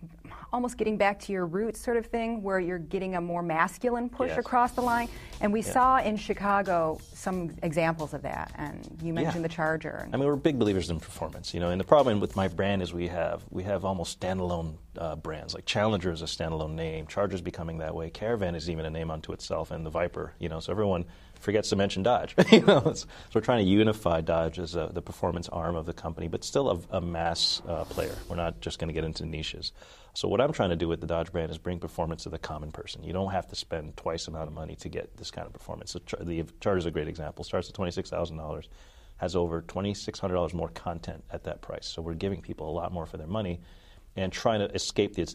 almost 0.52 0.78
getting 0.78 0.98
back 0.98 1.20
to 1.20 1.32
your 1.32 1.46
roots 1.48 1.80
sort 1.80 1.98
of 1.98 2.06
thing, 2.06 2.44
where 2.44 2.60
you're 2.60 2.78
getting 2.78 3.16
a 3.16 3.22
more 3.22 3.42
masculine 3.42 4.08
push 4.08 4.30
Yes. 4.30 4.38
across 4.38 4.72
the 4.74 4.82
line. 4.82 5.08
And 5.42 5.52
we 5.52 5.62
Yeah. 5.62 5.72
saw 5.74 5.98
in 5.98 6.16
Chicago 6.16 7.00
some 7.14 7.56
examples 7.64 8.14
of 8.14 8.22
that. 8.22 8.52
And 8.56 8.88
you 9.02 9.14
mentioned 9.14 9.38
Yeah. 9.44 9.48
the 9.48 9.54
Charger. 9.54 10.08
I 10.14 10.18
mean, 10.18 10.28
we're 10.28 10.36
big 10.36 10.60
believers 10.60 10.90
in 10.92 11.00
performance, 11.00 11.54
you 11.56 11.60
know. 11.60 11.70
And 11.72 11.80
the 11.80 11.86
problem 11.86 12.20
with 12.20 12.36
my 12.36 12.48
brand 12.48 12.82
is 12.84 12.94
we 12.94 13.08
have 13.08 13.44
we 13.50 13.64
have 13.64 13.84
almost 13.86 14.20
standalone 14.20 14.76
uh, 14.98 15.16
brands. 15.16 15.56
Like 15.56 15.66
Challenger 15.66 16.12
is 16.12 16.22
a 16.22 16.26
standalone 16.26 16.74
name. 16.76 17.08
Charger's 17.08 17.42
becoming 17.42 17.80
that 17.80 17.96
way. 17.96 18.10
Caravan 18.12 18.54
is 18.54 18.70
even 18.70 18.86
a 18.86 18.90
name 18.92 19.10
unto 19.10 19.32
itself, 19.34 19.72
and 19.72 19.84
the 19.86 19.90
Viper, 19.90 20.34
you 20.38 20.50
know. 20.50 20.60
So 20.60 20.72
everyone 20.72 21.06
forgets 21.44 21.70
to 21.70 21.76
mention 21.76 22.04
Dodge. 22.04 22.36
you 22.52 22.62
know, 22.62 22.94
so 22.94 23.06
we're 23.36 23.42
trying 23.42 23.64
to 23.66 23.70
unify 23.70 24.22
Dodge 24.22 24.60
as 24.60 24.76
a, 24.76 24.90
the 24.92 25.02
performance 25.02 25.50
arm 25.50 25.76
of 25.76 25.86
the 25.86 25.94
company, 25.94 26.28
but 26.28 26.44
still 26.44 26.70
a, 26.92 26.98
a 26.98 27.02
mass 27.02 27.62
uh, 27.68 27.84
player. 27.84 28.16
We're 28.30 28.38
not 28.38 28.62
just 28.62 28.80
going 28.80 28.88
to 28.88 28.94
get 28.94 29.04
into 29.04 29.26
niches. 29.26 29.74
So 30.14 30.28
what 30.28 30.40
I'm 30.42 30.54
trying 30.54 30.70
to 30.70 30.76
do 30.76 30.88
with 30.88 31.02
the 31.02 31.08
Dodge 31.08 31.32
brand 31.32 31.52
is 31.52 31.58
bring 31.58 31.80
performance 31.80 32.24
to 32.24 32.30
the 32.30 32.40
common 32.40 32.72
person. 32.72 33.04
You 33.04 33.14
don't 33.14 33.32
have 33.32 33.48
to 33.50 33.56
spend 33.56 33.98
twice 33.98 34.26
the 34.26 34.32
amount 34.32 34.48
of 34.48 34.54
money 34.54 34.76
to 34.78 34.90
get 34.90 35.18
this 35.18 35.32
kind 35.32 35.46
of 35.46 35.54
performance. 35.54 35.96
Char- 36.06 36.24
the 36.24 36.46
Charger 36.62 36.78
is 36.78 36.86
a 36.86 36.92
great 36.92 37.08
example. 37.08 37.44
Starts 37.44 37.68
at 37.68 37.76
twenty 37.76 37.92
six 37.92 38.10
thousand 38.10 38.38
dollars 38.38 38.70
has 39.18 39.36
over 39.36 39.62
$2,600 39.62 40.54
more 40.54 40.70
content 40.70 41.24
at 41.32 41.44
that 41.44 41.62
price. 41.62 41.86
So 41.86 42.02
we're 42.02 42.14
giving 42.14 42.42
people 42.42 42.70
a 42.70 42.74
lot 42.74 42.92
more 42.92 43.06
for 43.06 43.18
their 43.18 43.28
money 43.28 43.62
and 44.16 44.32
trying 44.32 44.60
to 44.60 44.74
escape 44.76 45.16
the, 45.16 45.26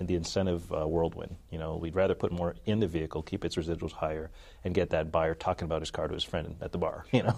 the 0.00 0.14
incentive 0.14 0.72
uh, 0.72 0.86
whirlwind. 0.86 1.36
You 1.50 1.58
know, 1.58 1.76
we'd 1.76 1.94
rather 1.94 2.14
put 2.14 2.32
more 2.32 2.56
in 2.64 2.80
the 2.80 2.86
vehicle, 2.86 3.22
keep 3.22 3.44
its 3.44 3.56
residuals 3.56 3.92
higher, 3.92 4.30
and 4.64 4.74
get 4.74 4.90
that 4.90 5.12
buyer 5.12 5.34
talking 5.34 5.66
about 5.66 5.82
his 5.82 5.90
car 5.90 6.08
to 6.08 6.14
his 6.14 6.24
friend 6.24 6.56
at 6.60 6.72
the 6.72 6.78
bar, 6.78 7.04
you 7.12 7.22
know? 7.22 7.36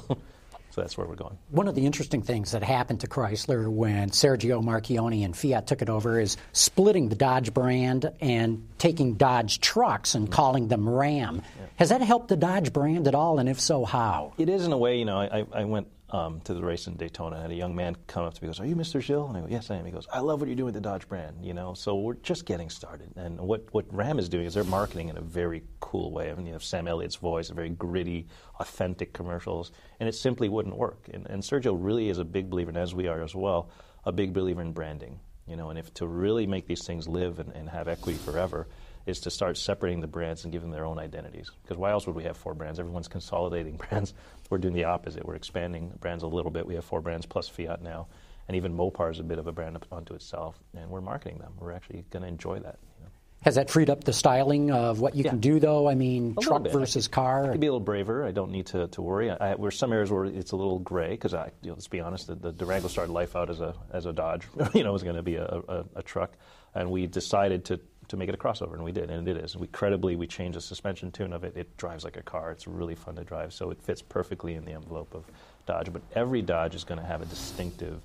so 0.70 0.80
that's 0.80 0.96
where 0.96 1.06
we're 1.06 1.16
going. 1.16 1.36
One 1.50 1.66
of 1.66 1.74
the 1.74 1.86
interesting 1.86 2.22
things 2.22 2.52
that 2.52 2.62
happened 2.62 3.00
to 3.00 3.08
Chrysler 3.08 3.68
when 3.68 4.10
Sergio 4.10 4.62
Marchionne 4.62 5.24
and 5.24 5.36
Fiat 5.36 5.66
took 5.66 5.82
it 5.82 5.88
over 5.88 6.20
is 6.20 6.36
splitting 6.52 7.08
the 7.08 7.16
Dodge 7.16 7.52
brand 7.52 8.12
and 8.20 8.68
taking 8.78 9.14
Dodge 9.14 9.60
trucks 9.60 10.14
and 10.14 10.30
calling 10.30 10.68
them 10.68 10.88
Ram. 10.88 11.42
Has 11.76 11.88
that 11.88 12.00
helped 12.00 12.28
the 12.28 12.36
Dodge 12.36 12.72
brand 12.72 13.08
at 13.08 13.14
all, 13.14 13.38
and 13.38 13.48
if 13.48 13.58
so, 13.58 13.84
how? 13.84 14.34
It 14.38 14.48
is 14.48 14.64
in 14.64 14.72
a 14.72 14.78
way, 14.78 14.98
you 14.98 15.04
know, 15.04 15.18
I, 15.18 15.46
I 15.52 15.64
went 15.64 15.88
um, 16.10 16.40
to 16.42 16.54
the 16.54 16.62
race 16.62 16.86
in 16.86 16.94
Daytona 16.94 17.36
and 17.36 17.42
had 17.42 17.50
a 17.50 17.56
young 17.56 17.74
man 17.74 17.96
come 18.06 18.24
up 18.24 18.34
to 18.34 18.42
me 18.42 18.46
and 18.46 18.56
goes, 18.56 18.60
Are 18.60 18.66
you 18.66 18.76
Mr. 18.76 19.00
Gilles? 19.00 19.28
And 19.28 19.36
I 19.36 19.40
go, 19.40 19.46
Yes, 19.48 19.70
I 19.70 19.76
am. 19.76 19.84
He 19.84 19.90
goes, 19.90 20.06
I 20.12 20.20
love 20.20 20.40
what 20.40 20.48
you're 20.48 20.56
doing 20.56 20.66
with 20.66 20.74
the 20.74 20.80
Dodge 20.80 21.08
brand, 21.08 21.44
you 21.44 21.52
know. 21.52 21.74
So 21.74 21.96
we're 21.96 22.14
just 22.14 22.46
getting 22.46 22.70
started. 22.70 23.10
And 23.16 23.40
what, 23.40 23.66
what 23.72 23.92
Ram 23.92 24.18
is 24.18 24.28
doing 24.28 24.46
is 24.46 24.54
they're 24.54 24.64
marketing 24.64 25.08
in 25.08 25.16
a 25.16 25.22
very 25.22 25.64
cool 25.80 26.12
way. 26.12 26.30
I 26.30 26.34
mean, 26.34 26.46
you 26.46 26.52
have 26.52 26.62
Sam 26.62 26.86
Elliott's 26.86 27.16
voice, 27.16 27.48
very 27.48 27.70
gritty, 27.70 28.26
authentic 28.60 29.12
commercials, 29.12 29.72
and 29.98 30.08
it 30.08 30.14
simply 30.14 30.48
wouldn't 30.48 30.76
work. 30.76 31.08
And, 31.12 31.26
and 31.28 31.42
Sergio 31.42 31.76
really 31.78 32.08
is 32.08 32.18
a 32.18 32.24
big 32.24 32.50
believer, 32.50 32.70
and 32.70 32.78
as 32.78 32.94
we 32.94 33.08
are 33.08 33.22
as 33.22 33.34
well, 33.34 33.70
a 34.04 34.12
big 34.12 34.32
believer 34.32 34.62
in 34.62 34.72
branding. 34.72 35.18
You 35.48 35.56
know, 35.56 35.70
and 35.70 35.78
if 35.78 35.94
to 35.94 36.06
really 36.06 36.46
make 36.46 36.66
these 36.66 36.84
things 36.84 37.06
live 37.06 37.38
and, 37.38 37.52
and 37.52 37.68
have 37.68 37.86
equity 37.86 38.18
forever, 38.18 38.66
is 39.06 39.20
to 39.20 39.30
start 39.30 39.56
separating 39.56 40.00
the 40.00 40.06
brands 40.06 40.42
and 40.44 40.52
giving 40.52 40.70
them 40.70 40.76
their 40.76 40.84
own 40.84 40.98
identities. 40.98 41.50
Because 41.62 41.76
why 41.76 41.92
else 41.92 42.06
would 42.06 42.16
we 42.16 42.24
have 42.24 42.36
four 42.36 42.54
brands? 42.54 42.78
Everyone's 42.80 43.08
consolidating 43.08 43.76
brands. 43.88 44.12
We're 44.50 44.58
doing 44.58 44.74
the 44.74 44.84
opposite. 44.84 45.24
We're 45.24 45.36
expanding 45.36 45.92
brands 46.00 46.22
a 46.24 46.28
little 46.28 46.50
bit. 46.50 46.66
We 46.66 46.74
have 46.74 46.84
four 46.84 47.00
brands 47.00 47.24
plus 47.26 47.48
Fiat 47.48 47.82
now, 47.82 48.08
and 48.48 48.56
even 48.56 48.76
Mopar 48.76 49.10
is 49.12 49.20
a 49.20 49.24
bit 49.24 49.38
of 49.38 49.46
a 49.46 49.52
brand 49.52 49.78
unto 49.92 50.14
itself, 50.14 50.58
and 50.76 50.90
we're 50.90 51.00
marketing 51.00 51.38
them. 51.38 51.52
We're 51.58 51.72
actually 51.72 52.04
going 52.10 52.22
to 52.22 52.28
enjoy 52.28 52.58
that. 52.60 52.78
You 52.98 53.04
know? 53.04 53.10
Has 53.42 53.54
that 53.56 53.70
freed 53.70 53.90
up 53.90 54.02
the 54.02 54.12
styling 54.12 54.70
of 54.72 54.98
what 54.98 55.14
you 55.14 55.22
Yeah. 55.22 55.30
can 55.30 55.40
do, 55.40 55.60
though? 55.60 55.88
I 55.88 55.94
mean, 55.94 56.34
A 56.36 56.40
truck 56.40 56.66
versus 56.68 57.06
I 57.06 57.14
car. 57.14 57.50
could 57.52 57.60
be 57.60 57.66
a 57.68 57.70
little 57.70 57.84
braver. 57.84 58.24
I 58.24 58.32
don't 58.32 58.50
need 58.50 58.66
to, 58.68 58.88
to 58.88 59.02
worry. 59.02 59.30
I, 59.30 59.52
I, 59.52 59.56
there's 59.56 59.78
some 59.78 59.92
areas 59.92 60.10
where 60.10 60.24
it's 60.24 60.50
a 60.52 60.56
little 60.56 60.78
gray 60.80 61.10
because 61.10 61.32
I, 61.34 61.52
you 61.62 61.68
know, 61.68 61.74
let's 61.74 61.86
be 61.86 62.00
honest, 62.00 62.26
the, 62.26 62.34
the 62.34 62.50
Durango 62.52 62.88
started 62.88 63.12
life 63.12 63.36
out 63.36 63.50
as 63.50 63.60
a 63.60 63.74
as 63.92 64.06
a 64.06 64.12
Dodge. 64.12 64.42
you 64.74 64.82
know, 64.82 64.90
it 64.90 64.92
was 64.92 65.02
going 65.04 65.16
to 65.16 65.22
be 65.22 65.36
a, 65.36 65.44
a, 65.44 65.84
a 65.96 66.02
truck, 66.02 66.32
and 66.74 66.90
we 66.90 67.06
decided 67.06 67.66
to 67.66 67.78
to 68.08 68.16
make 68.16 68.28
it 68.28 68.34
a 68.34 68.38
crossover, 68.38 68.74
and 68.74 68.84
we 68.84 68.92
did, 68.92 69.10
and 69.10 69.26
it 69.26 69.36
is. 69.36 69.56
We 69.56 69.66
credibly 69.68 70.16
we 70.16 70.26
changed 70.26 70.56
the 70.56 70.60
suspension 70.60 71.10
tune 71.10 71.32
of 71.32 71.44
it. 71.44 71.56
It 71.56 71.76
drives 71.76 72.04
like 72.04 72.16
a 72.16 72.22
car. 72.22 72.52
It's 72.52 72.66
really 72.66 72.94
fun 72.94 73.16
to 73.16 73.24
drive, 73.24 73.52
so 73.52 73.70
it 73.70 73.82
fits 73.82 74.02
perfectly 74.02 74.54
in 74.54 74.64
the 74.64 74.72
envelope 74.72 75.14
of 75.14 75.24
Dodge. 75.66 75.92
But 75.92 76.02
every 76.14 76.42
Dodge 76.42 76.74
is 76.74 76.84
going 76.84 77.00
to 77.00 77.06
have 77.06 77.22
a 77.22 77.26
distinctive 77.26 78.00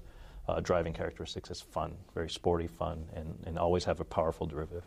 uh, 0.48 0.60
driving 0.60 0.94
characteristics. 0.94 1.50
It's 1.50 1.62
fun, 1.62 1.94
very 2.14 2.30
sporty, 2.30 2.68
fun, 2.68 3.06
and, 3.16 3.38
and 3.46 3.60
always 3.60 3.84
have 3.86 4.00
a 4.00 4.06
powerful 4.06 4.48
derivative. 4.48 4.84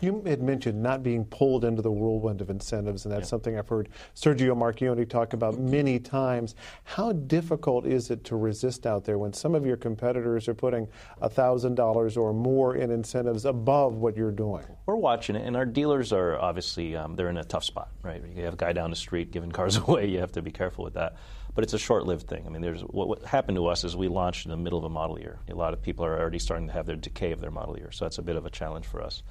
You 0.00 0.22
had 0.26 0.42
mentioned 0.42 0.82
not 0.82 1.02
being 1.02 1.24
pulled 1.24 1.64
into 1.64 1.82
the 1.82 1.90
whirlwind 1.90 2.40
of 2.40 2.50
incentives, 2.50 3.04
and 3.04 3.14
that's 3.14 3.28
something 3.28 3.58
I've 3.58 3.68
heard 3.68 3.88
Sergio 4.14 4.56
Marchionne 4.56 5.08
talk 5.08 5.32
about 5.32 5.58
many 5.58 5.98
times. 5.98 6.54
How 6.84 7.12
difficult 7.12 7.86
is 7.86 8.10
it 8.10 8.24
to 8.24 8.36
resist 8.36 8.86
out 8.86 9.04
there 9.04 9.18
when 9.18 9.32
some 9.32 9.54
of 9.54 9.64
your 9.64 9.76
competitors 9.76 10.48
are 10.48 10.54
putting 10.54 10.88
$1,000 11.22 12.16
or 12.16 12.32
more 12.32 12.76
in 12.76 12.90
incentives 12.90 13.44
above 13.44 13.94
what 13.94 14.16
you're 14.16 14.30
doing? 14.30 14.64
We're 14.86 14.96
watching 14.96 15.36
it, 15.36 15.46
and 15.46 15.56
our 15.56 15.66
dealers 15.66 16.12
are 16.12 16.38
obviously 16.38 16.96
um, 16.96 17.16
they're 17.16 17.30
in 17.30 17.38
a 17.38 17.44
tough 17.44 17.64
spot, 17.64 17.90
right? 18.02 18.22
You 18.34 18.44
have 18.44 18.54
a 18.54 18.58
guy 18.58 18.72
down 18.72 18.90
the 18.90 18.96
street 18.96 19.30
giving 19.30 19.52
cars 19.52 19.76
away. 19.88 20.06
You 20.06 20.18
have 20.18 20.32
to 20.32 20.42
be 20.42 20.50
careful 20.50 20.84
with 20.84 20.94
that. 20.94 21.16
But 21.54 21.64
it's 21.64 21.72
a 21.72 21.78
short-lived 21.78 22.26
thing. 22.26 22.44
I 22.46 22.50
mean, 22.50 22.60
there's 22.60 22.82
what, 22.82 23.08
what 23.08 23.24
happened 23.24 23.56
to 23.56 23.66
us 23.66 23.82
is 23.82 23.96
we 23.96 24.08
launched 24.08 24.44
in 24.44 24.50
the 24.50 24.58
middle 24.58 24.78
of 24.78 24.84
a 24.84 24.90
model 24.90 25.18
year. 25.18 25.38
A 25.48 25.54
lot 25.54 25.72
of 25.72 25.80
people 25.80 26.04
are 26.04 26.20
already 26.20 26.38
starting 26.38 26.66
to 26.66 26.72
have 26.74 26.84
their 26.84 26.96
decay 26.96 27.32
of 27.32 27.40
their 27.40 27.50
model 27.50 27.78
year, 27.78 27.90
so 27.92 28.04
that's 28.04 28.18
a 28.18 28.22
bit 28.22 28.36
of 28.36 28.44
a 28.44 28.50
challenge 28.50 28.84
for 28.84 29.02
us. 29.02 29.22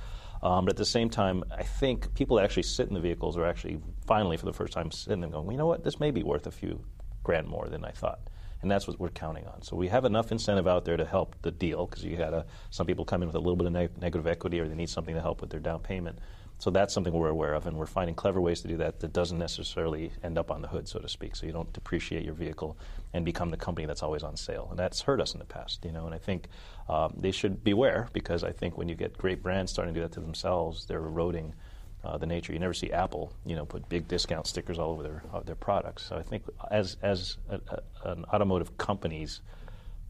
Um, 0.43 0.65
but 0.65 0.73
at 0.73 0.77
the 0.77 0.85
same 0.85 1.09
time, 1.09 1.43
I 1.51 1.63
think 1.63 2.13
people 2.13 2.37
that 2.37 2.43
actually 2.43 2.63
sit 2.63 2.87
in 2.87 2.93
the 2.93 2.99
vehicles 2.99 3.37
are 3.37 3.45
actually 3.45 3.79
finally, 4.05 4.37
for 4.37 4.45
the 4.45 4.53
first 4.53 4.73
time, 4.73 4.91
sitting 4.91 5.23
and 5.23 5.31
going, 5.31 5.45
well, 5.45 5.51
you 5.53 5.57
know 5.57 5.67
what, 5.67 5.83
this 5.83 5.99
may 5.99 6.11
be 6.11 6.23
worth 6.23 6.47
a 6.47 6.51
few 6.51 6.83
grand 7.23 7.47
more 7.47 7.67
than 7.67 7.83
I 7.83 7.91
thought. 7.91 8.19
And 8.61 8.71
that's 8.71 8.87
what 8.87 8.99
we're 8.99 9.09
counting 9.09 9.45
on. 9.47 9.61
So 9.61 9.75
we 9.75 9.87
have 9.89 10.05
enough 10.05 10.31
incentive 10.31 10.67
out 10.67 10.85
there 10.85 10.97
to 10.97 11.05
help 11.05 11.35
the 11.41 11.51
deal 11.51 11.85
because 11.85 12.03
you 12.03 12.15
to 12.15 12.45
some 12.71 12.87
people 12.87 13.05
come 13.05 13.21
in 13.21 13.27
with 13.27 13.35
a 13.35 13.39
little 13.39 13.55
bit 13.55 13.67
of 13.67 13.73
neg- 13.73 14.01
negative 14.01 14.25
equity 14.27 14.59
or 14.59 14.67
they 14.67 14.75
need 14.75 14.89
something 14.89 15.13
to 15.13 15.21
help 15.21 15.41
with 15.41 15.49
their 15.49 15.59
down 15.59 15.79
payment. 15.79 16.19
So 16.57 16.71
that's 16.71 16.93
something 16.93 17.13
we're 17.13 17.29
aware 17.29 17.53
of, 17.53 17.67
and 17.67 17.77
we're 17.77 17.85
finding 17.85 18.15
clever 18.15 18.39
ways 18.39 18.61
to 18.61 18.67
do 18.67 18.77
that 18.77 18.99
that 19.01 19.13
doesn't 19.13 19.37
necessarily 19.37 20.11
end 20.23 20.37
up 20.37 20.51
on 20.51 20.61
the 20.61 20.67
hood, 20.67 20.87
so 20.87 20.99
to 20.99 21.09
speak. 21.09 21.35
So 21.35 21.45
you 21.45 21.51
don't 21.51 21.71
depreciate 21.73 22.23
your 22.23 22.33
vehicle 22.33 22.77
and 23.13 23.25
become 23.25 23.49
the 23.49 23.57
company 23.57 23.85
that's 23.85 24.03
always 24.03 24.23
on 24.23 24.37
sale, 24.37 24.67
and 24.69 24.79
that's 24.79 25.01
hurt 25.01 25.19
us 25.19 25.33
in 25.33 25.39
the 25.39 25.45
past, 25.45 25.83
you 25.83 25.91
know. 25.91 26.05
And 26.05 26.15
I 26.15 26.17
think 26.17 26.47
um, 26.87 27.13
they 27.17 27.31
should 27.31 27.63
beware 27.63 28.07
because 28.13 28.43
I 28.43 28.51
think 28.51 28.77
when 28.77 28.87
you 28.87 28.95
get 28.95 29.17
great 29.17 29.43
brands 29.43 29.71
starting 29.71 29.93
to 29.93 29.99
do 29.99 30.03
that 30.05 30.13
to 30.13 30.21
themselves, 30.21 30.85
they're 30.85 30.99
eroding 30.99 31.53
uh, 32.05 32.17
the 32.17 32.25
nature. 32.25 32.53
You 32.53 32.59
never 32.59 32.73
see 32.73 32.91
Apple, 32.91 33.33
you 33.45 33.55
know, 33.55 33.65
put 33.65 33.87
big 33.89 34.07
discount 34.07 34.47
stickers 34.47 34.79
all 34.79 34.91
over 34.91 35.03
their 35.03 35.23
uh, 35.33 35.41
their 35.41 35.55
products. 35.55 36.05
So 36.05 36.15
I 36.15 36.23
think 36.23 36.43
as 36.71 36.97
as 37.01 37.37
a, 37.49 37.59
a, 37.67 38.11
an 38.11 38.25
automotive 38.33 38.77
companies, 38.77 39.41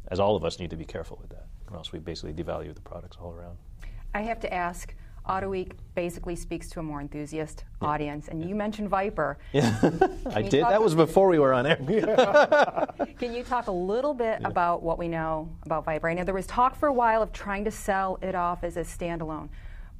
as 0.09 0.19
all 0.19 0.35
of 0.35 0.45
us 0.45 0.59
need 0.59 0.69
to 0.69 0.77
be 0.77 0.85
careful 0.85 1.17
with 1.19 1.31
that, 1.31 1.47
or 1.71 1.77
else 1.77 1.91
we 1.91 1.99
basically 1.99 2.33
devalue 2.33 2.73
the 2.73 2.81
products 2.81 3.17
all 3.19 3.31
around. 3.33 3.57
I 4.13 4.21
have 4.21 4.39
to 4.41 4.53
ask. 4.53 4.93
Auto 5.27 5.49
Week 5.49 5.71
basically 5.95 6.35
speaks 6.35 6.69
to 6.69 6.79
a 6.79 6.83
more 6.83 7.01
enthusiast 7.01 7.63
audience, 7.81 8.27
and 8.27 8.47
you 8.47 8.53
mentioned 8.55 8.89
Viper. 8.89 9.37
Yeah. 9.53 9.79
I 10.33 10.41
did. 10.41 10.63
That 10.63 10.81
was 10.81 10.95
before 10.95 11.29
we 11.29 11.39
were 11.39 11.53
on 11.53 11.65
air. 11.65 11.77
Can 13.17 13.33
you 13.33 13.43
talk 13.43 13.67
a 13.67 13.71
little 13.71 14.13
bit 14.13 14.41
about 14.43 14.83
what 14.83 14.97
we 14.97 15.07
know 15.07 15.49
about 15.63 15.85
Viper? 15.85 16.09
I 16.09 16.13
know 16.13 16.23
there 16.25 16.33
was 16.33 16.45
talk 16.47 16.75
for 16.75 16.87
a 16.87 16.93
while 16.93 17.21
of 17.21 17.31
trying 17.31 17.63
to 17.65 17.71
sell 17.71 18.19
it 18.21 18.35
off 18.35 18.63
as 18.63 18.75
a 18.75 18.81
standalone, 18.81 19.47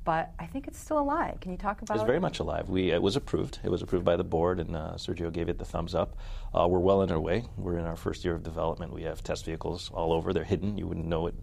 but 0.06 0.32
I 0.38 0.46
think 0.46 0.68
it's 0.68 0.80
still 0.80 1.00
alive. 1.00 1.40
Can 1.42 1.52
you 1.52 1.58
talk 1.58 1.82
about 1.82 1.96
it? 1.96 1.98
It's 1.98 2.04
it? 2.04 2.08
very 2.08 2.20
much 2.20 2.40
alive. 2.40 2.70
We, 2.70 2.92
it 2.92 3.02
was 3.02 3.16
approved. 3.16 3.60
It 3.64 3.70
was 3.70 3.82
approved 3.82 4.06
by 4.06 4.16
the 4.16 4.24
board, 4.24 4.60
and 4.60 4.76
uh, 4.76 4.94
Sergio 4.94 5.34
gave 5.34 5.50
it 5.50 5.58
the 5.58 5.66
thumbs 5.66 5.96
up. 5.96 6.16
Uh, 6.54 6.68
we're 6.68 6.80
well 6.80 7.02
on 7.02 7.12
our 7.12 7.20
way. 7.20 7.44
We're 7.58 7.80
in 7.80 7.86
our 7.86 7.96
first 7.96 8.24
year 8.24 8.36
of 8.36 8.44
development. 8.44 8.94
We 8.94 9.02
have 9.04 9.24
test 9.24 9.46
vehicles 9.46 9.90
all 9.92 10.14
over. 10.14 10.32
They're 10.32 10.44
hidden. 10.44 10.78
You 10.78 10.86
wouldn't 10.86 11.08
know 11.08 11.28
it. 11.28 11.34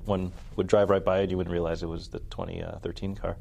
One 0.06 0.32
would 0.56 0.66
drive 0.66 0.88
right 0.88 1.04
by 1.04 1.20
it. 1.20 1.30
You 1.30 1.36
wouldn't 1.36 1.52
realize 1.52 1.82
it 1.82 1.88
was 1.88 2.08
the 2.08 2.20
2013 2.20 3.16
car. 3.16 3.36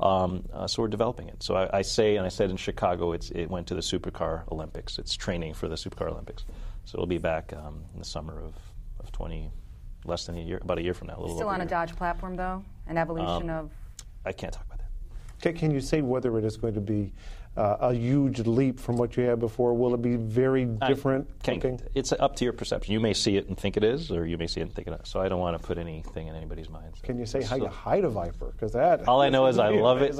Um, 0.00 0.44
uh, 0.52 0.66
so 0.66 0.82
we're 0.82 0.88
developing 0.88 1.28
it. 1.28 1.42
So 1.42 1.54
I, 1.54 1.78
I 1.78 1.82
say, 1.82 2.16
and 2.16 2.24
I 2.24 2.30
said 2.30 2.50
in 2.50 2.56
Chicago, 2.56 3.12
it's, 3.12 3.30
it 3.30 3.50
went 3.50 3.66
to 3.68 3.74
the 3.74 3.82
Supercar 3.82 4.50
Olympics. 4.50 4.98
It's 4.98 5.14
training 5.14 5.52
for 5.52 5.68
the 5.68 5.76
Supercar 5.76 6.08
Olympics. 6.08 6.46
So 6.86 6.96
it'll 6.96 7.06
be 7.06 7.18
back 7.18 7.52
um, 7.52 7.84
in 7.92 7.98
the 7.98 8.04
summer 8.04 8.40
of, 8.40 8.54
of 9.00 9.12
20, 9.12 9.50
less 10.06 10.26
than 10.26 10.38
a 10.38 10.40
year, 10.40 10.60
about 10.62 10.78
a 10.78 10.82
year 10.82 10.94
from 10.94 11.08
now. 11.08 11.22
A 11.22 11.28
Still 11.28 11.48
on 11.48 11.56
a 11.56 11.58
year. 11.64 11.68
Dodge 11.68 11.94
platform, 11.94 12.36
though? 12.36 12.64
An 12.86 12.96
evolution 12.96 13.50
of. 13.50 13.70
I 14.24 14.32
can't 14.32 14.52
talk 14.52 14.64
about 14.66 14.78
that. 14.78 15.54
Can, 15.56 15.70
you 15.70 15.80
say 15.80 16.00
whether 16.00 16.38
it 16.38 16.44
is 16.44 16.56
going 16.56 16.74
to 16.74 16.80
be 16.80 17.12
uh, 17.56 17.76
a 17.80 17.94
huge 17.94 18.40
leap 18.40 18.80
from 18.80 18.96
what 18.96 19.16
you 19.16 19.24
had 19.24 19.38
before? 19.38 19.74
Will 19.74 19.94
it 19.94 20.00
be 20.00 20.16
very 20.16 20.64
different? 20.64 21.28
It's 21.94 22.12
up 22.12 22.34
to 22.36 22.44
your 22.44 22.54
perception. 22.54 22.92
You 22.92 23.00
may 23.00 23.12
see 23.12 23.36
it 23.36 23.48
and 23.48 23.58
think 23.58 23.76
it 23.76 23.84
is, 23.84 24.10
or 24.10 24.26
you 24.26 24.38
may 24.38 24.46
see 24.46 24.60
it 24.60 24.64
and 24.64 24.72
think 24.72 24.88
it 24.88 24.98
is. 25.02 25.08
So 25.08 25.20
I 25.20 25.28
don't 25.28 25.40
want 25.40 25.60
to 25.60 25.64
put 25.64 25.76
anything 25.76 26.28
in 26.28 26.34
anybody's 26.34 26.70
mind. 26.70 26.94
So 26.96 27.02
Can 27.02 27.18
you 27.18 27.26
say 27.26 27.42
how 27.42 27.56
you 27.56 27.66
hide 27.66 28.04
a 28.04 28.08
Viper? 28.08 28.52
Because 28.52 28.72
that. 28.72 29.06
All 29.06 29.20
I 29.20 29.28
know 29.28 29.46
is 29.46 29.58
I 29.58 29.68
love 29.88 30.00
it. 30.00 30.16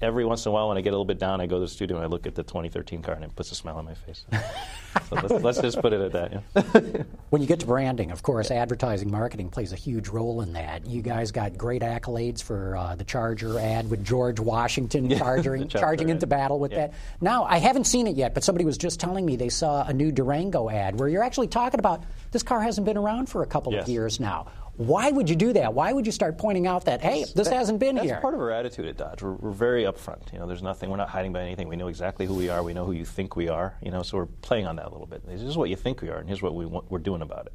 Every 0.00 0.24
once 0.24 0.46
in 0.46 0.50
a 0.50 0.52
while, 0.52 0.68
when 0.68 0.78
I 0.78 0.80
get 0.80 0.90
a 0.90 0.92
little 0.92 1.04
bit 1.04 1.18
down, 1.18 1.40
I 1.40 1.46
go 1.46 1.56
to 1.56 1.60
the 1.62 1.68
studio 1.68 1.96
and 1.96 2.04
I 2.04 2.08
look 2.08 2.24
at 2.26 2.36
the 2.36 2.44
2013 2.44 3.02
car, 3.02 3.14
and 3.14 3.24
it 3.24 3.34
puts 3.34 3.50
a 3.50 3.56
smile 3.56 3.78
on 3.78 3.84
my 3.84 3.94
face. 3.94 4.24
so 5.08 5.16
let's, 5.16 5.42
let's 5.44 5.60
just 5.60 5.80
put 5.80 5.92
it 5.92 6.00
at 6.00 6.12
that. 6.12 6.32
Yeah. 6.32 7.02
When 7.30 7.42
you 7.42 7.48
get 7.48 7.60
to 7.60 7.66
branding, 7.66 8.10
of 8.10 8.22
course, 8.22 8.50
advertising, 8.50 9.10
marketing 9.10 9.50
plays 9.50 9.72
a 9.74 9.76
huge 9.76 10.08
role 10.08 10.40
in 10.40 10.54
that. 10.54 10.86
You 10.86 11.02
guys 11.02 11.30
got 11.30 11.58
great 11.58 11.82
accolades 11.82 12.42
for 12.42 12.74
uh, 12.74 12.94
the 12.94 13.04
Charger 13.04 13.58
ad 13.58 13.90
with 13.90 14.02
George 14.02 14.40
Washington 14.40 15.10
charging, 15.18 15.68
Charger 15.68 15.78
charging 15.78 16.08
ad. 16.10 16.14
into 16.14 16.26
battle 16.26 16.58
with 16.58 16.72
Yeah. 16.72 16.86
that. 16.86 16.94
Now, 17.20 17.44
I 17.44 17.58
haven't 17.58 17.84
seen 17.84 18.06
it 18.06 18.16
yet, 18.16 18.32
but 18.32 18.44
somebody 18.44 18.64
was 18.64 18.78
just 18.78 18.98
telling 18.98 19.26
me 19.26 19.36
they 19.36 19.50
saw 19.50 19.82
a 19.86 19.92
new 19.92 20.10
Durango 20.10 20.70
ad 20.70 20.98
where 20.98 21.08
you're 21.08 21.22
actually 21.24 21.48
talking 21.48 21.80
about 21.80 22.02
this 22.30 22.42
car 22.42 22.62
hasn't 22.62 22.86
been 22.86 22.96
around 22.96 23.28
for 23.28 23.42
a 23.42 23.46
couple 23.46 23.76
of 23.78 23.88
years 23.88 24.18
now. 24.20 24.46
Why 24.78 25.10
would 25.10 25.28
you 25.28 25.34
do 25.34 25.52
that? 25.54 25.74
Why 25.74 25.92
would 25.92 26.06
you 26.06 26.12
start 26.12 26.38
pointing 26.38 26.68
out 26.68 26.84
that, 26.84 27.00
hey, 27.00 27.24
this 27.34 27.48
That- 27.48 27.52
hasn't 27.56 27.80
been 27.80 27.96
that's 27.96 28.04
here? 28.04 28.14
That's 28.14 28.22
part 28.22 28.34
of 28.34 28.40
our 28.40 28.52
attitude 28.52 28.86
at 28.86 28.96
Dodge. 28.96 29.22
We're, 29.22 29.32
we're 29.32 29.50
very 29.50 29.82
upfront. 29.82 30.32
You 30.32 30.38
know, 30.38 30.46
there's 30.46 30.62
nothing. 30.62 30.88
We're 30.88 30.96
not 30.96 31.08
hiding 31.08 31.32
by 31.32 31.42
anything. 31.42 31.66
We 31.66 31.74
know 31.74 31.88
exactly 31.88 32.26
who 32.26 32.34
we 32.34 32.48
are. 32.48 32.62
We 32.62 32.74
know 32.74 32.84
who 32.84 32.92
you 32.92 33.04
think 33.04 33.34
we 33.34 33.48
are. 33.48 33.76
You 33.82 33.90
know, 33.90 34.02
so 34.02 34.18
we're 34.18 34.26
playing 34.26 34.68
on 34.68 34.76
that 34.76 34.86
a 34.86 34.90
little 34.90 35.08
bit. 35.08 35.26
This 35.26 35.42
is 35.42 35.56
what 35.56 35.68
you 35.68 35.74
think 35.74 36.00
we 36.00 36.10
are, 36.10 36.18
and 36.18 36.28
here's 36.28 36.42
what 36.42 36.54
we 36.54 36.64
want, 36.64 36.88
we're 36.92 37.00
doing 37.00 37.22
about 37.22 37.46
it. 37.46 37.52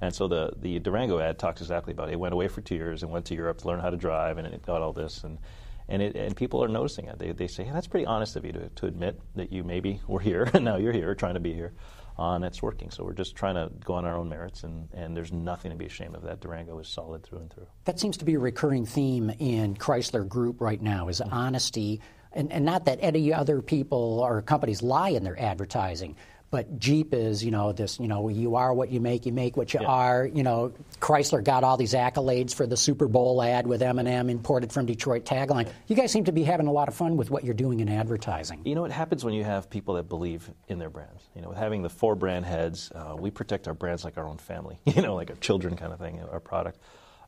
And 0.00 0.12
so 0.12 0.26
the 0.26 0.52
the 0.56 0.80
Durango 0.80 1.20
ad 1.20 1.38
talks 1.38 1.60
exactly 1.60 1.92
about 1.92 2.08
it. 2.08 2.14
It 2.14 2.20
went 2.20 2.34
away 2.34 2.48
for 2.48 2.60
two 2.60 2.74
years 2.74 3.04
and 3.04 3.12
went 3.12 3.24
to 3.26 3.36
Europe 3.36 3.58
to 3.58 3.68
learn 3.68 3.78
how 3.78 3.90
to 3.90 3.96
drive, 3.96 4.38
and 4.38 4.46
it 4.48 4.66
got 4.66 4.82
all 4.82 4.92
this 4.92 5.22
and. 5.24 5.38
And, 5.86 6.00
it, 6.00 6.16
and 6.16 6.34
people 6.34 6.64
are 6.64 6.68
noticing 6.68 7.08
it. 7.08 7.18
They, 7.18 7.32
they 7.32 7.46
say, 7.46 7.62
hey, 7.62 7.70
that's 7.70 7.86
pretty 7.86 8.06
honest 8.06 8.36
of 8.36 8.44
you 8.46 8.52
to, 8.52 8.70
to 8.70 8.86
admit 8.86 9.20
that 9.36 9.52
you 9.52 9.62
maybe 9.64 10.00
were 10.08 10.18
here 10.18 10.48
and 10.54 10.64
now 10.64 10.76
you're 10.78 10.94
here 10.94 11.14
trying 11.14 11.34
to 11.34 11.40
be 11.40 11.52
here. 11.52 11.74
And 12.16 12.44
it's 12.44 12.62
working. 12.62 12.90
So 12.90 13.04
we're 13.04 13.12
just 13.12 13.34
trying 13.34 13.56
to 13.56 13.70
go 13.84 13.94
on 13.94 14.04
our 14.04 14.16
own 14.16 14.28
merits, 14.28 14.62
and, 14.62 14.88
and 14.92 15.16
there's 15.16 15.32
nothing 15.32 15.70
to 15.72 15.76
be 15.76 15.86
ashamed 15.86 16.14
of. 16.14 16.22
That 16.22 16.40
Durango 16.40 16.78
is 16.78 16.88
solid 16.88 17.24
through 17.24 17.38
and 17.38 17.52
through. 17.52 17.66
That 17.84 17.98
seems 17.98 18.16
to 18.18 18.24
be 18.24 18.34
a 18.34 18.38
recurring 18.38 18.86
theme 18.86 19.30
in 19.38 19.74
Chrysler 19.74 20.26
Group 20.28 20.60
right 20.60 20.80
now 20.80 21.08
is 21.08 21.20
mm-hmm. 21.20 21.32
honesty. 21.32 22.00
And, 22.32 22.52
and 22.52 22.64
not 22.64 22.84
that 22.86 22.98
any 23.00 23.32
other 23.32 23.62
people 23.62 24.20
or 24.20 24.42
companies 24.42 24.82
lie 24.82 25.10
in 25.10 25.24
their 25.24 25.40
advertising, 25.40 26.16
but 26.54 26.78
Jeep 26.78 27.12
is, 27.12 27.44
you 27.44 27.50
know, 27.50 27.72
this, 27.72 27.98
you 27.98 28.06
know, 28.06 28.28
you 28.28 28.54
are 28.54 28.72
what 28.72 28.88
you 28.88 29.00
make, 29.00 29.26
you 29.26 29.32
make 29.32 29.56
what 29.56 29.74
you 29.74 29.80
Yeah. 29.80 29.88
are. 29.88 30.24
You 30.24 30.44
know, 30.44 30.72
Chrysler 31.00 31.42
got 31.42 31.64
all 31.64 31.76
these 31.76 31.94
accolades 31.94 32.54
for 32.54 32.64
the 32.64 32.76
Super 32.76 33.08
Bowl 33.08 33.42
ad 33.42 33.66
with 33.66 33.80
Eminem 33.80 34.30
imported 34.30 34.70
from 34.70 34.86
Detroit 34.86 35.24
tagline. 35.24 35.68
You 35.88 35.96
guys 35.96 36.12
seem 36.12 36.26
to 36.26 36.32
be 36.32 36.44
having 36.44 36.68
a 36.68 36.72
lot 36.72 36.86
of 36.86 36.94
fun 36.94 37.16
with 37.16 37.28
what 37.28 37.42
you're 37.42 37.54
doing 37.54 37.80
in 37.80 37.88
advertising. 37.88 38.60
You 38.64 38.76
know, 38.76 38.82
what 38.82 38.92
happens 38.92 39.24
when 39.24 39.34
you 39.34 39.42
have 39.42 39.68
people 39.68 39.94
that 39.94 40.08
believe 40.08 40.48
in 40.68 40.78
their 40.78 40.90
brands. 40.90 41.24
You 41.34 41.42
know, 41.42 41.48
with 41.48 41.58
having 41.58 41.82
the 41.82 41.90
four 41.90 42.14
brand 42.14 42.44
heads, 42.46 42.92
uh, 42.94 43.16
we 43.18 43.32
protect 43.32 43.66
our 43.66 43.74
brands 43.74 44.04
like 44.04 44.16
our 44.16 44.28
own 44.28 44.38
family, 44.38 44.78
you 44.84 45.02
know, 45.02 45.16
like 45.16 45.30
our 45.30 45.36
children 45.38 45.74
kind 45.74 45.92
of 45.92 45.98
thing, 45.98 46.22
our 46.30 46.38
product. 46.38 46.78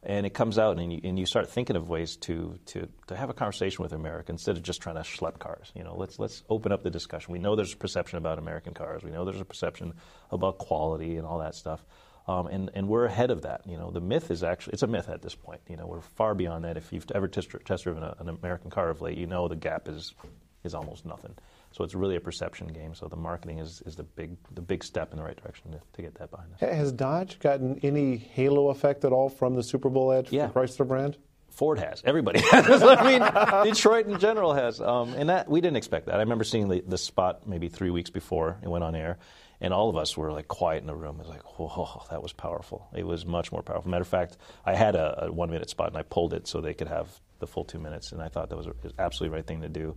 And 0.08 0.24
it 0.24 0.34
comes 0.34 0.56
out, 0.56 0.78
and 0.78 0.92
you, 0.92 1.00
and 1.02 1.18
you 1.18 1.26
start 1.26 1.50
thinking 1.50 1.74
of 1.74 1.88
ways 1.88 2.14
to, 2.18 2.60
to, 2.66 2.88
to 3.08 3.16
have 3.16 3.28
a 3.28 3.34
conversation 3.34 3.82
with 3.82 3.92
America 3.92 4.30
instead 4.30 4.56
of 4.56 4.62
just 4.62 4.80
trying 4.80 4.94
to 4.94 5.02
schlep 5.02 5.40
cars. 5.40 5.72
You 5.74 5.82
know, 5.82 5.96
let's, 5.96 6.20
let's 6.20 6.44
open 6.48 6.70
up 6.70 6.84
the 6.84 6.90
discussion. 6.90 7.32
We 7.32 7.40
know 7.40 7.56
there's 7.56 7.72
a 7.72 7.76
perception 7.76 8.18
about 8.18 8.38
American 8.38 8.72
cars. 8.72 9.02
We 9.02 9.10
know 9.10 9.24
there's 9.24 9.40
a 9.40 9.44
perception 9.44 9.94
about 10.30 10.58
quality 10.58 11.16
and 11.16 11.26
all 11.26 11.40
that 11.40 11.56
stuff. 11.56 11.84
Um, 12.28 12.46
and, 12.46 12.70
and 12.74 12.88
we're 12.88 13.06
ahead 13.06 13.32
of 13.32 13.42
that. 13.42 13.62
You 13.66 13.78
know, 13.78 13.90
the 13.90 14.00
myth 14.00 14.30
is 14.30 14.44
actually, 14.44 14.74
it's 14.74 14.84
a 14.84 14.86
myth 14.86 15.08
at 15.08 15.22
this 15.22 15.34
point. 15.34 15.60
You 15.68 15.76
know, 15.76 15.88
we're 15.88 16.00
far 16.00 16.36
beyond 16.36 16.64
that. 16.64 16.76
If 16.76 16.92
you've 16.92 17.06
ever 17.12 17.26
test, 17.26 17.50
test 17.64 17.82
driven 17.82 18.04
a, 18.04 18.14
an 18.20 18.28
American 18.28 18.70
car 18.70 18.88
of 18.90 19.00
late, 19.00 19.18
you 19.18 19.26
know 19.26 19.48
the 19.48 19.56
gap 19.56 19.88
is, 19.88 20.14
is 20.62 20.74
almost 20.74 21.04
nothing. 21.04 21.34
So 21.76 21.84
it's 21.84 21.94
really 21.94 22.16
a 22.16 22.20
perception 22.20 22.68
game. 22.68 22.94
So 22.94 23.06
the 23.06 23.16
marketing 23.16 23.58
is, 23.58 23.82
is 23.84 23.96
the 23.96 24.02
big 24.02 24.36
the 24.54 24.62
big 24.62 24.82
step 24.82 25.10
in 25.12 25.18
the 25.18 25.22
right 25.22 25.36
direction 25.36 25.72
to, 25.72 25.80
to 25.92 26.00
get 26.02 26.14
that 26.14 26.30
behind 26.30 26.54
us. 26.54 26.60
Has 26.60 26.90
Dodge 26.90 27.38
gotten 27.38 27.78
any 27.82 28.16
halo 28.16 28.70
effect 28.70 29.04
at 29.04 29.12
all 29.12 29.28
from 29.28 29.54
the 29.56 29.62
Super 29.62 29.90
Bowl 29.90 30.10
ad 30.10 30.28
for 30.28 30.34
Yeah. 30.34 30.46
the 30.46 30.54
Chrysler 30.54 30.88
brand? 30.88 31.18
Ford 31.50 31.78
has. 31.78 32.00
Everybody 32.04 32.40
has. 32.50 32.82
I 32.82 33.62
mean, 33.64 33.74
Detroit 33.74 34.06
in 34.06 34.18
general 34.18 34.54
has. 34.54 34.80
Um, 34.80 35.12
and 35.14 35.28
that 35.28 35.50
we 35.50 35.60
didn't 35.60 35.76
expect 35.76 36.06
that. 36.06 36.14
I 36.14 36.20
remember 36.20 36.44
seeing 36.44 36.68
the, 36.68 36.82
the 36.86 36.96
spot 36.98 37.46
maybe 37.46 37.68
three 37.68 37.90
weeks 37.90 38.08
before 38.08 38.58
it 38.62 38.68
went 38.68 38.82
on 38.82 38.94
air, 38.94 39.18
and 39.60 39.74
all 39.74 39.90
of 39.90 39.96
us 39.96 40.16
were 40.16 40.32
like 40.32 40.48
quiet 40.48 40.80
in 40.80 40.86
the 40.86 40.94
room. 40.96 41.16
It 41.16 41.26
was 41.26 41.28
like, 41.28 41.58
whoa, 41.58 42.02
that 42.10 42.22
was 42.22 42.32
powerful. 42.32 42.88
It 42.94 43.06
was 43.06 43.26
much 43.26 43.52
more 43.52 43.62
powerful. 43.62 43.90
Matter 43.90 44.02
of 44.02 44.08
fact, 44.08 44.38
I 44.64 44.74
had 44.74 44.96
a, 44.96 45.26
a 45.26 45.32
one 45.32 45.50
minute 45.50 45.68
spot 45.68 45.88
and 45.88 45.96
I 45.98 46.02
pulled 46.02 46.32
it 46.32 46.46
so 46.48 46.60
they 46.62 46.74
could 46.74 46.88
have 46.88 47.08
the 47.38 47.46
full 47.46 47.64
two 47.64 47.78
minutes, 47.78 48.12
and 48.12 48.22
I 48.22 48.28
thought 48.28 48.48
that 48.48 48.56
was 48.56 48.66
the 48.66 48.92
absolutely 48.98 49.34
right 49.36 49.46
thing 49.46 49.60
to 49.60 49.68
do. 49.68 49.94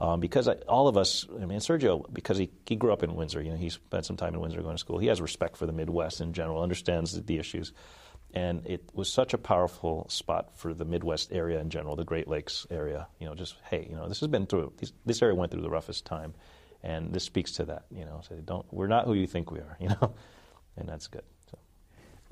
Um, 0.00 0.18
because 0.18 0.48
I, 0.48 0.54
all 0.66 0.88
of 0.88 0.96
us, 0.96 1.26
I 1.40 1.44
mean, 1.44 1.58
Sergio, 1.58 2.06
because 2.12 2.38
he, 2.38 2.50
he 2.66 2.74
grew 2.74 2.92
up 2.92 3.02
in 3.02 3.14
Windsor, 3.14 3.42
you 3.42 3.50
know, 3.50 3.56
he 3.56 3.68
spent 3.68 4.06
some 4.06 4.16
time 4.16 4.34
in 4.34 4.40
Windsor 4.40 4.62
going 4.62 4.74
to 4.74 4.78
school. 4.78 4.98
He 4.98 5.08
has 5.08 5.20
respect 5.20 5.58
for 5.58 5.66
the 5.66 5.72
Midwest 5.72 6.22
in 6.22 6.32
general, 6.32 6.62
understands 6.62 7.20
the, 7.22 7.38
issues. 7.38 7.72
And 8.32 8.66
it 8.66 8.88
was 8.94 9.12
such 9.12 9.34
a 9.34 9.38
powerful 9.38 10.06
spot 10.08 10.56
for 10.56 10.72
the 10.72 10.84
Midwest 10.84 11.32
area 11.32 11.60
in 11.60 11.68
general, 11.68 11.96
the 11.96 12.04
Great 12.04 12.28
Lakes 12.28 12.66
area. 12.70 13.08
You 13.18 13.26
know, 13.26 13.34
just, 13.34 13.56
hey, 13.68 13.86
you 13.90 13.96
know, 13.96 14.08
this 14.08 14.20
has 14.20 14.28
been 14.28 14.46
through, 14.46 14.72
this 15.04 15.22
area 15.22 15.34
went 15.34 15.52
through 15.52 15.62
the 15.62 15.70
roughest 15.70 16.06
time. 16.06 16.34
And 16.82 17.12
this 17.12 17.24
speaks 17.24 17.52
to 17.52 17.66
that, 17.66 17.84
you 17.90 18.06
know, 18.06 18.22
say, 18.26 18.36
don't, 18.42 18.64
we're 18.72 18.86
not 18.86 19.04
who 19.04 19.12
you 19.12 19.26
think 19.26 19.50
we 19.50 19.58
are, 19.58 19.76
you 19.80 19.88
know, 19.88 20.14
and 20.76 20.88
that's 20.88 21.08
good. 21.08 21.24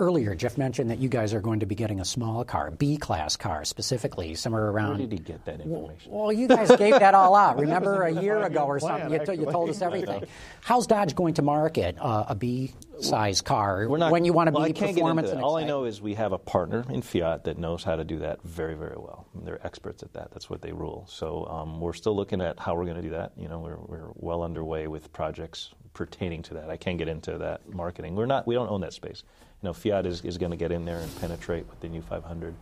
Earlier, 0.00 0.36
Jeff 0.36 0.56
mentioned 0.56 0.90
that 0.90 1.00
you 1.00 1.08
guys 1.08 1.34
are 1.34 1.40
going 1.40 1.58
to 1.58 1.66
be 1.66 1.74
getting 1.74 1.98
a 1.98 2.04
small 2.04 2.44
car, 2.44 2.70
B 2.70 2.98
class 2.98 3.36
car 3.36 3.64
specifically, 3.64 4.36
somewhere 4.36 4.68
around. 4.68 4.90
Where 4.90 4.98
did 4.98 5.10
he 5.10 5.18
get 5.18 5.44
that 5.46 5.60
information? 5.60 6.12
Well, 6.12 6.32
you 6.32 6.46
guys 6.46 6.70
gave 6.76 7.00
that 7.00 7.16
all 7.16 7.34
out. 7.34 7.58
Remember 7.58 8.02
a 8.02 8.12
year 8.12 8.40
ago 8.44 8.60
or 8.60 8.78
something, 8.78 9.10
you, 9.10 9.18
t- 9.26 9.40
you, 9.40 9.50
told 9.50 9.70
us 9.70 9.82
everything. 9.82 10.22
How's 10.60 10.86
Dodge 10.86 11.16
going 11.16 11.34
to 11.34 11.42
market 11.42 11.96
uh, 11.98 12.26
a 12.28 12.36
B 12.36 12.74
size 13.00 13.40
car 13.40 13.88
not, 13.88 14.12
when 14.12 14.24
you 14.24 14.32
want 14.32 14.46
to 14.46 14.52
well, 14.52 14.66
be 14.66 14.72
performance? 14.72 15.30
All 15.30 15.56
I 15.56 15.64
know 15.64 15.82
is 15.82 16.00
we 16.00 16.14
have 16.14 16.30
a 16.30 16.38
partner 16.38 16.84
in 16.88 17.02
Fiat 17.02 17.42
that 17.44 17.58
knows 17.58 17.82
how 17.82 17.96
to 17.96 18.04
do 18.04 18.20
that 18.20 18.40
very, 18.44 18.76
very 18.76 18.96
well. 18.96 19.26
They're 19.34 19.64
experts 19.66 20.04
at 20.04 20.12
that. 20.12 20.30
That's 20.30 20.48
what 20.48 20.62
they 20.62 20.72
rule. 20.72 21.06
So 21.08 21.44
um, 21.46 21.80
we're 21.80 21.92
still 21.92 22.14
looking 22.14 22.40
at 22.40 22.60
how 22.60 22.76
we're 22.76 22.84
going 22.84 22.98
to 22.98 23.02
do 23.02 23.10
that. 23.10 23.32
You 23.36 23.48
know, 23.48 23.58
we're, 23.58 23.78
we're 23.78 24.12
well 24.14 24.44
underway 24.44 24.86
with 24.86 25.12
projects 25.12 25.74
pertaining 25.92 26.42
to 26.44 26.54
that. 26.54 26.70
I 26.70 26.76
can't 26.76 26.98
get 26.98 27.08
into 27.08 27.38
that 27.38 27.68
marketing. 27.68 28.14
We're 28.14 28.26
not. 28.26 28.46
We 28.46 28.54
don't 28.54 28.70
own 28.70 28.82
that 28.82 28.92
space 28.92 29.24
know, 29.62 29.72
Fiat 29.72 30.06
is, 30.06 30.22
is 30.22 30.38
going 30.38 30.50
to 30.50 30.56
get 30.56 30.72
in 30.72 30.84
there 30.84 30.98
and 30.98 31.20
penetrate 31.20 31.68
with 31.68 31.80
the 31.80 31.88
new 31.88 32.02
500 32.02 32.54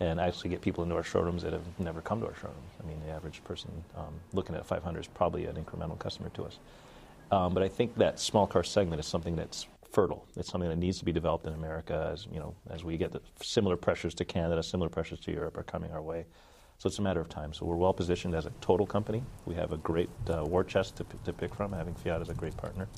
and 0.00 0.20
actually 0.20 0.50
get 0.50 0.60
people 0.60 0.82
into 0.82 0.94
our 0.94 1.02
showrooms 1.02 1.42
that 1.42 1.52
have 1.52 1.62
never 1.78 2.00
come 2.00 2.20
to 2.20 2.26
our 2.26 2.34
showrooms. 2.34 2.70
I 2.82 2.86
mean, 2.86 3.00
the 3.06 3.12
average 3.12 3.42
person 3.44 3.70
um, 3.96 4.14
looking 4.32 4.54
at 4.54 4.60
a 4.60 4.64
500 4.64 5.00
is 5.00 5.06
probably 5.06 5.46
an 5.46 5.56
incremental 5.56 5.98
customer 5.98 6.30
to 6.30 6.44
us. 6.44 6.58
Um, 7.30 7.54
but 7.54 7.62
I 7.62 7.68
think 7.68 7.96
that 7.96 8.20
small 8.20 8.46
car 8.46 8.64
segment 8.64 9.00
is 9.00 9.06
something 9.06 9.36
that's 9.36 9.66
fertile. 9.90 10.26
It's 10.36 10.50
something 10.50 10.68
that 10.68 10.76
needs 10.76 10.98
to 10.98 11.04
be 11.04 11.12
developed 11.12 11.46
in 11.46 11.54
America 11.54 12.10
as 12.12 12.26
you 12.32 12.40
know 12.40 12.54
as 12.68 12.84
we 12.84 12.96
get 12.96 13.12
the 13.12 13.20
similar 13.40 13.76
pressures 13.76 14.14
to 14.14 14.24
Canada, 14.24 14.62
similar 14.62 14.88
pressures 14.88 15.20
to 15.20 15.32
Europe 15.32 15.56
are 15.56 15.62
coming 15.62 15.92
our 15.92 16.02
way. 16.02 16.26
So 16.78 16.88
it's 16.88 16.98
a 16.98 17.02
matter 17.02 17.20
of 17.20 17.28
time. 17.28 17.52
So 17.52 17.64
we're 17.64 17.76
well 17.76 17.92
positioned 17.92 18.34
as 18.34 18.46
a 18.46 18.52
total 18.60 18.86
company. 18.86 19.22
We 19.46 19.54
have 19.54 19.72
a 19.72 19.76
great 19.78 20.10
uh, 20.28 20.44
war 20.44 20.64
chest 20.64 20.96
to, 20.96 21.06
to 21.24 21.32
pick 21.32 21.54
from, 21.54 21.72
having 21.72 21.94
Fiat 21.94 22.20
as 22.20 22.28
a 22.28 22.34
great 22.34 22.56
partner. 22.56 22.88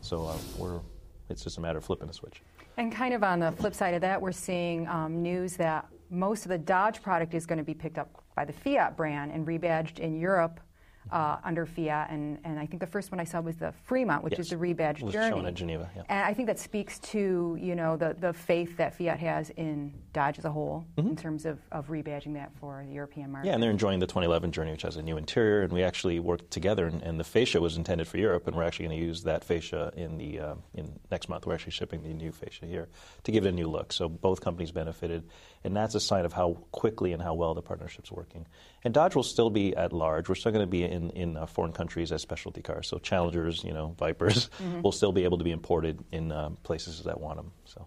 So 0.00 0.24
uh, 0.26 0.36
we're 0.56 0.80
it's 1.28 1.44
just 1.44 1.58
a 1.58 1.60
matter 1.60 1.78
of 1.78 1.84
flipping 1.84 2.08
the 2.08 2.14
switch. 2.14 2.42
And 2.78 2.92
kind 2.92 3.12
of 3.12 3.24
on 3.24 3.40
the 3.40 3.50
flip 3.50 3.74
side 3.74 3.94
of 3.94 4.02
that, 4.02 4.22
we're 4.22 4.30
seeing 4.30 4.86
um, 4.86 5.20
news 5.20 5.56
that 5.56 5.88
most 6.10 6.44
of 6.44 6.50
the 6.50 6.58
Dodge 6.58 7.02
product 7.02 7.34
is 7.34 7.44
going 7.44 7.58
to 7.58 7.64
be 7.64 7.74
picked 7.74 7.98
up 7.98 8.22
by 8.36 8.44
the 8.44 8.52
Fiat 8.52 8.96
brand 8.96 9.32
and 9.32 9.44
rebadged 9.44 9.98
in 9.98 10.16
Europe 10.16 10.60
uh, 11.10 11.38
under 11.44 11.66
Fiat, 11.66 12.10
and, 12.10 12.38
and 12.44 12.58
I 12.58 12.66
think 12.66 12.80
the 12.80 12.86
first 12.86 13.10
one 13.10 13.20
I 13.20 13.24
saw 13.24 13.40
was 13.40 13.56
the 13.56 13.72
Fremont, 13.84 14.24
which 14.24 14.32
yes. 14.32 14.40
is 14.40 14.50
the 14.50 14.56
rebadged 14.56 15.02
was 15.02 15.14
journey. 15.14 15.30
shown 15.30 15.46
at 15.46 15.54
Geneva. 15.54 15.90
Yeah. 15.94 16.02
And 16.08 16.24
I 16.24 16.34
think 16.34 16.46
that 16.48 16.58
speaks 16.58 16.98
to 17.00 17.56
you 17.60 17.74
know 17.74 17.96
the, 17.96 18.16
the 18.18 18.32
faith 18.32 18.76
that 18.76 18.94
Fiat 18.96 19.18
has 19.18 19.50
in 19.50 19.92
Dodge 20.12 20.38
as 20.38 20.44
a 20.44 20.50
whole 20.50 20.84
mm-hmm. 20.96 21.10
in 21.10 21.16
terms 21.16 21.46
of, 21.46 21.58
of 21.72 21.88
rebadging 21.88 22.34
that 22.34 22.50
for 22.60 22.84
the 22.86 22.92
European 22.92 23.30
market. 23.30 23.48
Yeah, 23.48 23.54
and 23.54 23.62
they're 23.62 23.70
enjoying 23.70 24.00
the 24.00 24.06
2011 24.06 24.52
Journey, 24.52 24.72
which 24.72 24.82
has 24.82 24.96
a 24.96 25.02
new 25.02 25.16
interior, 25.16 25.62
and 25.62 25.72
we 25.72 25.82
actually 25.82 26.18
worked 26.20 26.50
together, 26.50 26.86
and, 26.86 27.02
and 27.02 27.18
the 27.18 27.24
fascia 27.24 27.60
was 27.60 27.76
intended 27.76 28.08
for 28.08 28.18
Europe, 28.18 28.46
and 28.46 28.56
we're 28.56 28.64
actually 28.64 28.86
going 28.86 28.98
to 28.98 29.04
use 29.04 29.22
that 29.22 29.44
fascia 29.44 29.92
in 29.96 30.18
the 30.18 30.40
uh, 30.40 30.54
in 30.74 30.98
next 31.10 31.28
month. 31.28 31.46
We're 31.46 31.54
actually 31.54 31.72
shipping 31.72 32.02
the 32.02 32.12
new 32.12 32.32
fascia 32.32 32.66
here 32.66 32.88
to 33.24 33.32
give 33.32 33.46
it 33.46 33.48
a 33.48 33.52
new 33.52 33.68
look. 33.68 33.92
So 33.92 34.08
both 34.08 34.40
companies 34.40 34.72
benefited, 34.72 35.28
and 35.64 35.76
that's 35.76 35.94
a 35.94 36.00
sign 36.00 36.24
of 36.24 36.32
how 36.32 36.58
quickly 36.72 37.12
and 37.12 37.22
how 37.22 37.34
well 37.34 37.54
the 37.54 37.62
partnership's 37.62 38.10
working. 38.12 38.46
And 38.88 38.94
Dodge 38.94 39.14
will 39.14 39.22
still 39.22 39.50
be 39.50 39.76
at 39.76 39.92
large. 39.92 40.30
We're 40.30 40.34
still 40.34 40.50
going 40.50 40.64
to 40.64 40.66
be 40.66 40.82
in 40.82 41.10
in 41.10 41.36
uh, 41.36 41.44
foreign 41.44 41.74
countries 41.74 42.10
as 42.10 42.22
specialty 42.22 42.62
cars. 42.62 42.88
So 42.88 42.96
Challengers, 42.96 43.62
you 43.62 43.74
know, 43.74 43.94
Vipers 43.98 44.48
mm-hmm. 44.62 44.80
will 44.80 44.92
still 44.92 45.12
be 45.12 45.24
able 45.24 45.36
to 45.36 45.44
be 45.44 45.50
imported 45.50 46.02
in 46.10 46.32
uh, 46.32 46.48
places 46.62 47.02
that 47.02 47.20
want 47.20 47.36
them. 47.36 47.52
So. 47.66 47.86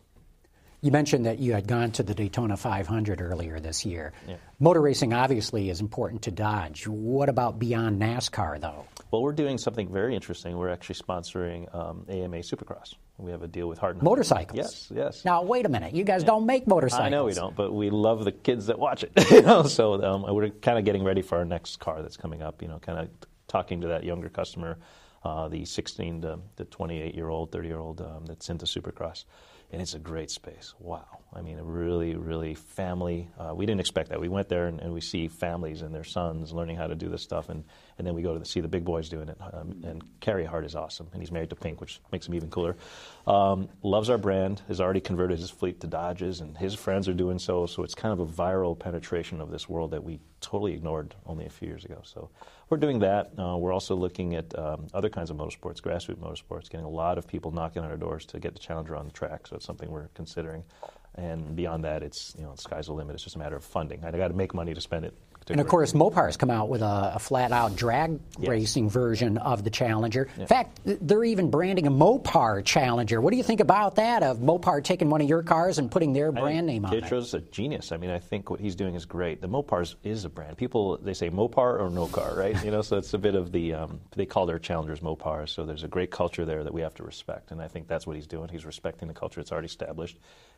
You 0.82 0.92
mentioned 0.92 1.26
that 1.26 1.40
you 1.40 1.54
had 1.54 1.66
gone 1.66 1.90
to 1.94 2.04
the 2.04 2.14
Daytona 2.14 2.56
500 2.56 3.20
earlier 3.20 3.60
this 3.60 3.84
year. 3.84 4.14
Yeah. 4.28 4.36
Motor 4.60 4.82
racing 4.82 5.12
obviously 5.12 5.72
is 5.72 5.82
important 5.82 6.22
to 6.24 6.32
Dodge. 6.32 6.88
What 6.88 7.30
about 7.30 7.58
beyond 7.58 8.00
NASCAR, 8.00 8.62
though? 8.62 8.86
Well, 9.10 9.24
we're 9.24 9.34
doing 9.34 9.58
something 9.58 9.92
very 9.92 10.14
interesting. 10.14 10.56
We're 10.56 10.70
actually 10.70 10.96
sponsoring 10.96 11.74
um, 11.74 12.06
AMA 12.10 12.38
Supercross. 12.38 12.94
We 13.22 13.32
have 13.32 13.44
a 13.44 13.48
deal 13.48 13.68
with 13.68 13.78
Hart. 13.78 14.02
Motorcycles. 14.02 14.58
Yes, 14.58 14.92
yes. 14.94 15.26
Now, 15.26 15.44
wait 15.44 15.66
a 15.66 15.70
minute. 15.70 15.94
You 15.94 16.04
guys 16.04 16.22
yeah. 16.22 16.28
don't 16.28 16.46
make 16.46 16.68
motorcycles. 16.68 17.06
I 17.06 17.10
know 17.10 17.26
we 17.26 17.34
don't, 17.34 17.56
but 17.56 17.72
we 17.72 17.90
love 17.90 18.26
the 18.26 18.32
kids 18.32 18.66
that 18.68 18.80
watch 18.80 19.04
it. 19.04 19.12
you 19.32 19.42
know, 19.42 19.64
so 19.64 20.04
um, 20.04 20.26
we're 20.34 20.50
kind 20.50 20.80
of 20.80 20.86
getting 20.86 21.04
ready 21.04 21.22
for 21.22 21.38
our 21.38 21.46
next 21.46 21.80
car 21.80 22.02
that's 22.02 22.18
coming 22.18 22.42
up. 22.42 22.62
You 22.62 22.68
know, 22.68 22.80
kind 22.80 23.00
of 23.00 23.10
talking 23.48 23.82
to 23.82 23.88
that 23.88 24.04
younger 24.04 24.30
customer, 24.30 24.78
uh, 25.24 25.48
the 25.48 25.66
16 25.66 26.22
to 26.22 26.40
the 26.56 26.66
28 26.66 27.16
year 27.16 27.30
old, 27.30 27.52
30 27.52 27.68
year 27.68 27.80
old 27.80 28.02
um, 28.02 28.26
that's 28.26 28.50
into 28.50 28.66
Supercross 28.66 29.26
and 29.72 29.82
it's 29.82 29.94
a 29.94 30.00
great 30.00 30.30
space. 30.30 30.74
Wow. 30.80 31.20
I 31.34 31.42
mean, 31.42 31.58
a 31.58 31.64
really, 31.64 32.16
really 32.16 32.56
family. 32.56 33.30
Uh, 33.40 33.54
we 33.56 33.66
didn't 33.66 33.80
expect 33.80 34.10
that. 34.10 34.20
We 34.20 34.28
went 34.28 34.50
there 34.50 34.68
and, 34.68 34.82
and, 34.82 34.94
we 34.94 35.00
see 35.00 35.30
families 35.30 35.82
and 35.82 35.96
their 35.96 36.04
sons 36.04 36.52
learning 36.52 36.76
how 36.76 36.88
to 36.88 36.96
do 36.96 37.08
this 37.08 37.22
stuff, 37.22 37.48
and, 37.48 37.64
and 37.98 38.06
then 38.06 38.14
we 38.14 38.22
go 38.22 38.34
to 38.34 38.40
the, 38.40 38.46
see 38.46 38.60
the 38.60 38.68
big 38.68 38.84
boys 38.84 39.08
doing 39.08 39.30
it. 39.30 39.38
Um, 39.54 39.82
and 39.86 40.04
Carey 40.20 40.44
Hart 40.44 40.66
is 40.66 40.76
awesome, 40.76 41.08
and 41.14 41.22
he's 41.22 41.32
married 41.32 41.50
to 41.52 41.56
Pink, 41.56 41.80
which 41.80 42.02
makes 42.12 42.28
him 42.28 42.36
even 42.36 42.50
cooler. 42.50 42.76
Um, 43.26 43.70
loves 43.82 44.10
our 44.10 44.18
brand, 44.18 44.62
has 44.68 44.82
already 44.82 45.00
converted 45.00 45.40
his 45.40 45.50
fleet 45.50 45.80
to 45.82 45.88
Dodges, 45.88 46.42
and 46.42 46.58
his 46.58 46.76
friends 46.76 47.08
are 47.08 47.14
doing 47.14 47.40
so. 47.40 47.66
So 47.66 47.84
it's 47.84 47.96
kind 47.96 48.12
of 48.12 48.20
a 48.20 48.26
viral 48.26 48.78
penetration 48.78 49.40
of 49.40 49.52
this 49.52 49.70
world 49.70 49.92
that 49.92 50.04
we 50.04 50.20
totally 50.42 50.74
ignored 50.74 51.16
only 51.26 51.46
a 51.46 51.50
few 51.50 51.70
years 51.70 51.86
ago. 51.86 52.02
So 52.04 52.30
we're 52.72 52.78
doing 52.78 53.00
that. 53.00 53.34
Uh, 53.38 53.58
we're 53.58 53.74
also 53.74 53.96
looking 53.96 54.34
at 54.34 54.58
um, 54.58 54.88
other 54.94 55.10
kinds 55.10 55.30
of 55.30 55.36
motorsports, 55.36 55.82
grassroots 55.82 56.20
motorsports, 56.20 56.70
getting 56.70 56.86
a 56.86 56.90
lot 56.90 57.18
of 57.18 57.28
people 57.28 57.52
knocking 57.52 57.84
on 57.84 57.92
our 57.92 57.98
doors 57.98 58.26
to 58.28 58.40
get 58.40 58.54
the 58.54 58.60
Challenger 58.60 58.96
on 58.96 59.06
the 59.06 59.12
track. 59.12 59.46
So 59.46 59.58
it's 59.58 59.66
something 59.66 59.92
we're 59.92 60.08
considering. 60.16 60.64
And 61.16 61.54
beyond 61.54 61.84
that, 61.84 62.02
it's 62.02 62.34
you 62.38 62.46
know, 62.46 62.56
the 62.56 62.62
sky's 62.62 62.86
the 62.86 62.94
limit. 62.94 63.14
It's 63.14 63.24
just 63.24 63.36
a 63.36 63.40
matter 63.40 63.58
of 63.58 63.66
funding. 63.66 64.06
I 64.06 64.12
got 64.12 64.30
to 64.30 64.34
make 64.34 64.54
money 64.54 64.74
to 64.74 64.80
spend 64.80 65.04
it 65.04 65.14
and 65.50 65.60
of 65.60 65.68
course, 65.68 65.94
Mopar's 65.94 66.38
come 66.38 66.50
out 66.50 66.70
with 66.70 66.82
a, 66.82 67.14
a 67.16 67.20
flat-out 67.20 67.76
drag 67.76 68.20
yes. 68.40 68.48
racing 68.48 68.90
version 68.90 69.38
of 69.38 69.64
the 69.64 69.70
Challenger. 69.70 70.30
Yeah. 70.36 70.42
In 70.42 70.48
fact, 70.48 70.80
they're 70.86 71.24
even 71.24 71.50
branding 71.50 71.88
a 71.88 71.92
Mopar 71.92 72.64
Challenger. 72.64 73.20
What 73.20 73.32
do 73.32 73.38
you 73.38 73.44
think 73.44 73.60
about 73.60 73.96
that? 73.96 74.24
Of 74.24 74.38
Mopar 74.38 74.84
taking 74.84 75.10
one 75.10 75.22
of 75.22 75.28
your 75.28 75.44
cars 75.44 75.80
and 75.80 75.90
putting 75.92 76.14
their 76.14 76.32
brand 76.32 76.68
name 76.68 76.86
on 76.86 76.94
it? 76.94 77.04
Pietro's 77.04 77.34
a 77.34 77.42
genius. 77.42 77.92
I 77.92 77.98
mean, 77.98 78.12
I 78.12 78.20
think 78.20 78.50
what 78.50 78.60
he's 78.60 78.76
doing 78.76 78.96
is 78.96 79.06
great. 79.06 79.42
The 79.42 79.50
Mopar 79.50 79.96
is 80.04 80.26
a 80.26 80.30
brand. 80.30 80.58
People 80.58 80.98
they 80.98 81.14
say 81.14 81.30
Mopar 81.30 81.80
or 81.80 81.90
no 81.90 82.08
car, 82.08 82.36
right? 82.36 82.64
You 82.64 82.72
know, 82.72 82.82
so 82.82 82.98
it's 82.98 83.14
a 83.14 83.18
bit 83.18 83.36
of 83.36 83.52
the 83.52 83.74
um, 83.74 84.00
they 84.16 84.26
call 84.26 84.46
their 84.46 84.60
Challengers 84.60 85.00
Mopars. 85.00 85.50
So 85.50 85.66
there's 85.66 85.84
a 85.84 85.88
great 85.88 86.12
culture 86.12 86.46
there 86.46 86.64
that 86.64 86.74
we 86.74 86.82
have 86.82 86.94
to 86.96 87.04
respect, 87.04 87.52
and 87.52 87.62
I 87.62 87.68
think 87.68 87.88
that's 87.88 88.06
what 88.06 88.16
he's 88.16 88.28
doing. 88.28 88.50
He's 88.50 88.66
respecting 88.66 89.08
the 89.08 89.14
culture 89.14 89.42
that's 89.42 89.52
already 89.52 89.68
established. 89.68 90.18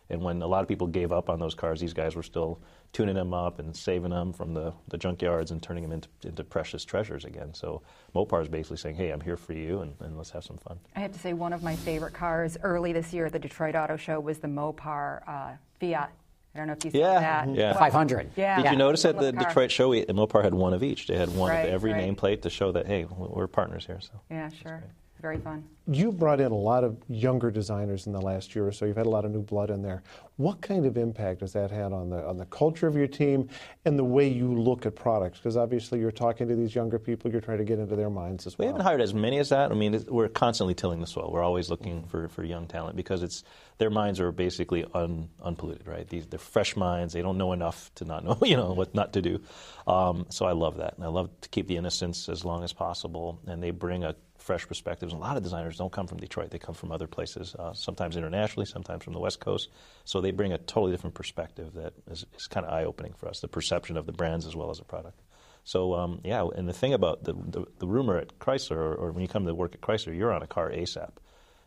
And 0.10 0.22
when 0.22 0.42
a 0.42 0.48
lot 0.48 0.62
of 0.62 0.68
people 0.68 0.88
gave 0.88 1.12
up 1.12 1.30
on 1.30 1.40
those 1.40 1.56
cars, 1.56 1.80
these 1.80 1.94
guys 1.94 2.16
were 2.16 2.24
still 2.24 2.60
tuning 2.92 3.16
them 3.16 3.34
up 3.34 3.60
and 3.60 3.76
saving 3.76 4.12
them 4.12 4.32
from 4.32 4.54
the, 4.54 4.74
the 4.90 4.98
junkyards 4.98 5.52
and 5.52 5.62
turning 5.62 5.84
them 5.84 5.92
into, 5.92 6.08
into 6.24 6.44
precious 6.44 6.86
treasures 6.86 7.26
again. 7.26 7.54
So 7.54 7.82
Mopar 8.16 8.42
is 8.42 8.48
basically 8.48 8.78
saying, 8.78 8.96
hey, 8.96 9.10
I'm 9.10 9.22
here 9.22 9.38
for 9.38 9.54
you 9.54 9.82
and, 9.82 9.96
and, 10.00 10.16
let's 10.16 10.30
have 10.32 10.44
some 10.44 10.58
fun. 10.58 10.80
I 10.96 11.00
have 11.00 11.12
to 11.14 11.20
say, 11.20 11.34
one 11.34 11.54
of 11.54 11.64
my 11.64 11.76
favorite 11.76 12.14
cars 12.14 12.58
early 12.62 12.94
this 12.94 13.12
year 13.12 13.26
at 13.26 13.32
the 13.32 13.40
Detroit 13.40 13.76
Auto 13.76 13.98
Show 13.98 14.20
was 14.20 14.38
the 14.38 14.48
Mopar 14.48 15.28
uh, 15.28 15.52
Fiat. 15.80 16.12
I 16.54 16.58
don't 16.60 16.68
know 16.68 16.74
if 16.74 16.86
you 16.86 16.92
saw 16.92 16.98
yeah. 16.98 17.20
that. 17.20 17.48
Mm-hmm. 17.48 17.56
Yeah. 17.56 17.74
500. 17.74 18.30
Yeah. 18.36 18.58
Did 18.58 18.66
yeah. 18.66 18.72
you 18.72 18.78
notice 18.78 19.06
at 19.06 19.18
the 19.18 19.32
Detroit 19.32 19.72
show, 19.72 19.90
we, 19.90 20.06
Mopar 20.06 20.44
had 20.44 20.54
one 20.54 20.74
of 20.74 20.84
each? 20.84 21.08
They 21.08 21.18
had 21.18 21.36
one 21.36 21.50
right, 21.50 21.68
of 21.68 21.74
every 21.74 21.94
right. 21.94 22.16
nameplate 22.16 22.44
to 22.44 22.52
show 22.52 22.72
that, 22.74 22.86
hey, 22.86 23.06
we're 23.06 23.48
partners 23.48 23.88
here. 23.88 24.00
So 24.00 24.12
Yeah, 24.30 24.50
sure 24.50 24.84
very 25.24 25.38
fun. 25.38 25.64
You 25.86 26.14
brought 26.14 26.40
in 26.40 26.52
a 26.52 26.58
lot 26.58 26.86
of 26.86 26.98
younger 27.10 27.52
designers 27.52 28.08
in 28.08 28.14
the 28.14 28.22
last 28.22 28.56
year 28.56 28.66
or 28.66 28.72
so. 28.72 28.86
You've 28.86 28.96
had 28.96 29.06
a 29.06 29.10
lot 29.10 29.26
of 29.26 29.32
new 29.32 29.42
blood 29.42 29.70
in 29.70 29.82
there. 29.82 30.02
What 30.38 30.62
kind 30.62 30.86
of 30.86 30.96
impact 30.96 31.42
has 31.42 31.52
that 31.54 31.72
had 31.72 31.92
on 31.92 32.10
the 32.10 32.26
on 32.26 32.38
the 32.38 32.46
culture 32.46 32.88
of 32.88 32.96
your 32.96 33.08
team 33.08 33.50
and 33.84 34.00
the 34.00 34.04
way 34.04 34.28
you 34.28 34.48
look 34.54 34.86
at 34.86 34.96
products? 34.96 35.40
Because 35.40 35.58
obviously 35.58 36.00
you're 36.00 36.10
talking 36.12 36.48
to 36.48 36.56
these 36.56 36.74
younger 36.74 36.98
people, 36.98 37.30
you're 37.32 37.42
trying 37.42 37.58
to 37.58 37.66
get 37.66 37.80
into 37.80 37.98
their 37.98 38.10
minds 38.10 38.48
as 38.48 38.58
well. 38.58 38.66
We 38.66 38.68
haven't 38.68 38.84
hired 38.84 39.02
as 39.02 39.14
many 39.14 39.40
as 39.40 39.50
that. 39.50 39.72
I 39.72 39.76
mean, 39.76 40.06
we're 40.08 40.30
constantly 40.30 40.74
tilling 40.74 41.02
the 41.02 41.08
soil. 41.08 41.30
We're 41.32 41.44
always 41.44 41.70
looking 41.70 42.06
for, 42.06 42.30
for 42.30 42.44
young 42.46 42.66
talent 42.68 42.96
because 42.96 43.22
it's 43.22 43.44
their 43.78 43.90
minds 43.90 44.22
are 44.22 44.32
basically 44.32 44.86
un, 44.94 45.30
unpolluted, 45.42 45.86
right? 45.86 46.08
These 46.08 46.28
they're 46.28 46.40
fresh 46.40 46.78
minds. 46.78 47.14
They 47.14 47.22
don't 47.22 47.38
know 47.38 47.52
enough 47.52 47.92
to 47.96 48.06
not 48.06 48.24
know, 48.24 48.38
you 48.44 48.56
know, 48.56 48.72
what 48.72 48.96
not 48.96 49.14
to 49.14 49.22
do. 49.22 49.42
Um, 49.86 50.28
so 50.30 50.46
I 50.46 50.54
love 50.54 50.78
that, 50.78 50.96
and 50.96 51.04
I 51.04 51.10
love 51.10 51.30
to 51.42 51.50
keep 51.50 51.68
the 51.68 51.76
innocence 51.76 52.30
as 52.30 52.46
long 52.46 52.64
as 52.64 52.72
possible. 52.72 53.40
And 53.46 53.62
they 53.62 53.72
bring 53.72 54.06
a 54.06 54.16
fresh 54.44 54.68
perspectives. 54.68 55.14
A 55.14 55.18
lot 55.18 55.38
of 55.38 55.44
designers 55.44 55.73
don't 55.78 55.92
come 55.92 56.08
from 56.08 56.20
Detroit; 56.20 56.52
they 56.52 56.60
come 56.60 56.76
from 56.76 56.92
other 56.92 57.08
places, 57.08 57.56
uh, 57.56 57.74
sometimes 57.74 58.18
internationally, 58.18 58.66
sometimes 58.66 59.04
from 59.04 59.14
the 59.14 59.20
West 59.20 59.40
Coast. 59.40 59.70
So 60.06 60.22
they 60.22 60.32
bring 60.32 60.54
a 60.54 60.58
totally 60.58 60.92
different 60.92 61.16
perspective 61.16 61.74
that 61.74 61.94
is, 62.10 62.26
is 62.38 62.48
kind 62.48 62.66
of 62.66 62.74
eye-opening 62.74 63.14
for 63.14 63.28
us. 63.28 63.40
The 63.40 63.48
perception 63.48 63.98
of 63.98 64.06
the 64.06 64.12
brands 64.12 64.46
as 64.46 64.56
well 64.56 64.70
as 64.70 64.80
the 64.80 64.86
product. 64.86 65.20
So 65.64 65.96
um, 65.96 66.22
yeah, 66.24 66.46
and 66.56 66.68
the 66.68 66.74
thing 66.74 66.94
about 66.94 67.24
the, 67.24 67.34
the, 67.34 67.66
the 67.80 67.88
rumor 67.88 68.18
at 68.18 68.38
Chrysler, 68.40 68.78
or, 68.78 68.96
or, 68.96 69.12
when 69.12 69.22
you 69.22 69.28
come 69.28 69.46
to 69.46 69.56
work 69.56 69.76
at 69.76 69.82
Chrysler, 69.82 70.16
you're 70.16 70.34
on 70.34 70.44
a 70.44 70.48
car 70.48 70.70
ASAP. 70.70 71.12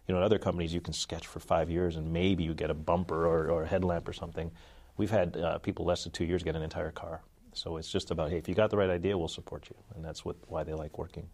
You 0.07 0.15
know, 0.15 0.19
in 0.19 0.25
other 0.25 0.39
companies, 0.39 0.73
you 0.73 0.81
can 0.81 0.93
sketch 0.93 1.27
for 1.27 1.41
five 1.41 1.71
years 1.71 1.97
and 1.97 2.13
maybe 2.13 2.45
you 2.45 2.55
get 2.55 2.71
a 2.71 2.75
bumper 2.75 3.27
or, 3.27 3.51
or 3.51 3.63
a 3.63 3.67
headlamp 3.67 4.07
or 4.07 4.13
something. 4.13 4.53
We've 4.97 5.11
had 5.11 5.37
uh, 5.37 5.59
people 5.59 5.85
less 5.85 6.05
than 6.05 6.13
two 6.13 6.25
years 6.25 6.43
get 6.43 6.57
an 6.57 6.63
entire 6.63 6.91
car. 6.91 7.23
So 7.57 7.79
it's 7.79 7.91
just 7.91 8.11
about, 8.11 8.31
hey, 8.31 8.37
if 8.37 8.49
you 8.49 8.55
got 8.55 8.71
the 8.71 8.77
right 8.77 8.91
idea, 8.91 9.17
we'll 9.17 9.29
support 9.29 9.69
you, 9.71 9.77
and 9.95 10.05
that's 10.05 10.25
what 10.25 10.37
why 10.47 10.63
they 10.63 10.75
like 10.75 10.99
working. 10.99 11.27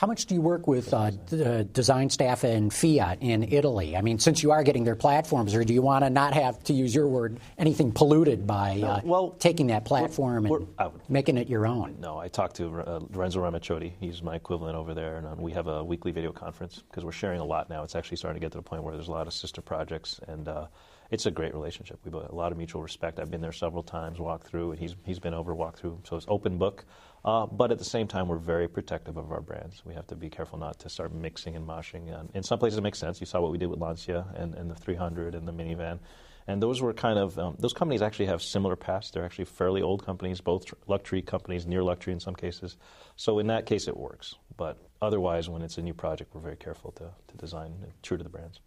How 0.00 0.06
much 0.06 0.24
do 0.24 0.34
you 0.34 0.40
work 0.40 0.66
with 0.66 0.94
uh, 0.94 1.10
d- 1.10 1.68
design 1.74 2.08
staff 2.08 2.42
in 2.42 2.70
Fiat 2.70 3.18
in 3.20 3.42
Italy? 3.42 3.98
I 3.98 4.00
mean, 4.00 4.18
since 4.18 4.42
you 4.42 4.50
are 4.50 4.62
getting 4.62 4.82
their 4.82 4.96
platforms, 4.96 5.54
or 5.54 5.62
do 5.62 5.74
you 5.74 5.82
want 5.82 6.04
to 6.04 6.08
not 6.08 6.32
have, 6.32 6.64
to 6.64 6.72
use 6.72 6.94
your 6.94 7.06
word, 7.06 7.38
anything 7.58 7.92
polluted 7.92 8.46
by 8.46 8.80
uh, 8.80 9.00
well, 9.04 9.32
taking 9.32 9.66
that 9.66 9.84
platform 9.84 10.44
we're, 10.44 10.60
we're, 10.60 10.66
and 10.78 10.92
making 11.10 11.36
it 11.36 11.50
your 11.50 11.66
own? 11.66 11.96
No, 12.00 12.16
I 12.16 12.28
talked 12.28 12.56
to 12.56 12.80
uh, 12.80 13.00
Lorenzo 13.12 13.42
Ramaciotti. 13.42 13.92
He's 14.00 14.22
my 14.22 14.36
equivalent 14.36 14.74
over 14.74 14.94
there, 14.94 15.18
and 15.18 15.26
uh, 15.26 15.34
we 15.36 15.52
have 15.52 15.66
a 15.66 15.84
weekly 15.84 16.12
video 16.12 16.32
conference 16.32 16.82
because 16.88 17.04
we're 17.04 17.12
sharing 17.12 17.40
a 17.40 17.44
lot 17.44 17.68
now. 17.68 17.82
It's 17.82 17.94
actually 17.94 18.16
starting 18.16 18.40
to 18.40 18.42
get 18.42 18.52
to 18.52 18.58
the 18.58 18.62
point 18.62 18.82
where 18.82 18.94
there's 18.94 19.08
a 19.08 19.12
lot 19.12 19.26
of 19.26 19.34
sister 19.34 19.60
projects, 19.60 20.18
and 20.28 20.48
uh, 20.48 20.68
it's 21.10 21.26
a 21.26 21.30
great 21.30 21.52
relationship. 21.54 21.98
We 22.04 22.12
have 22.12 22.30
a 22.30 22.34
lot 22.34 22.52
of 22.52 22.58
mutual 22.58 22.82
respect. 22.82 23.18
I've 23.18 23.30
been 23.30 23.40
there 23.40 23.52
several 23.52 23.82
times, 23.82 24.20
walked 24.20 24.46
through, 24.46 24.72
and 24.72 24.80
he's 24.80 24.94
he's 25.04 25.18
been 25.18 25.34
over, 25.34 25.54
walked 25.54 25.80
through. 25.80 26.00
So 26.04 26.16
it's 26.16 26.26
open 26.28 26.56
book. 26.58 26.84
Uh, 27.24 27.46
but 27.46 27.70
at 27.70 27.78
the 27.78 27.84
same 27.84 28.06
time, 28.06 28.28
we're 28.28 28.38
very 28.38 28.68
protective 28.68 29.16
of 29.16 29.30
our 29.30 29.40
brands. 29.40 29.82
We 29.84 29.94
have 29.94 30.06
to 30.06 30.16
be 30.16 30.30
careful 30.30 30.58
not 30.58 30.78
to 30.80 30.88
start 30.88 31.12
mixing 31.12 31.56
and 31.56 31.66
moshing. 31.66 32.18
And 32.18 32.30
in 32.34 32.42
some 32.42 32.58
places, 32.58 32.78
it 32.78 32.82
makes 32.82 32.98
sense. 32.98 33.20
You 33.20 33.26
saw 33.26 33.40
what 33.40 33.50
we 33.50 33.58
did 33.58 33.66
with 33.66 33.80
Lancia 33.80 34.26
and, 34.36 34.54
and 34.54 34.70
the 34.70 34.74
300 34.74 35.34
and 35.34 35.46
the 35.46 35.52
minivan. 35.52 35.98
And 36.46 36.62
those 36.62 36.80
were 36.80 36.94
kind 36.94 37.18
of, 37.18 37.38
um, 37.38 37.56
those 37.58 37.74
companies 37.74 38.00
actually 38.00 38.26
have 38.26 38.40
similar 38.40 38.74
pasts. 38.74 39.10
They're 39.10 39.24
actually 39.24 39.44
fairly 39.44 39.82
old 39.82 40.04
companies, 40.04 40.40
both 40.40 40.64
luxury 40.86 41.20
companies, 41.20 41.66
near 41.66 41.82
luxury 41.82 42.14
in 42.14 42.20
some 42.20 42.34
cases. 42.34 42.78
So 43.16 43.38
in 43.38 43.48
that 43.48 43.66
case, 43.66 43.86
it 43.86 43.96
works. 43.96 44.36
But 44.56 44.78
otherwise, 45.02 45.50
when 45.50 45.60
it's 45.60 45.76
a 45.76 45.82
new 45.82 45.94
project, 45.94 46.34
we're 46.34 46.40
very 46.40 46.56
careful 46.56 46.92
to, 46.92 47.10
to 47.28 47.36
design 47.36 47.74
true 48.02 48.16
to 48.16 48.24
the 48.24 48.30
brands 48.30 48.60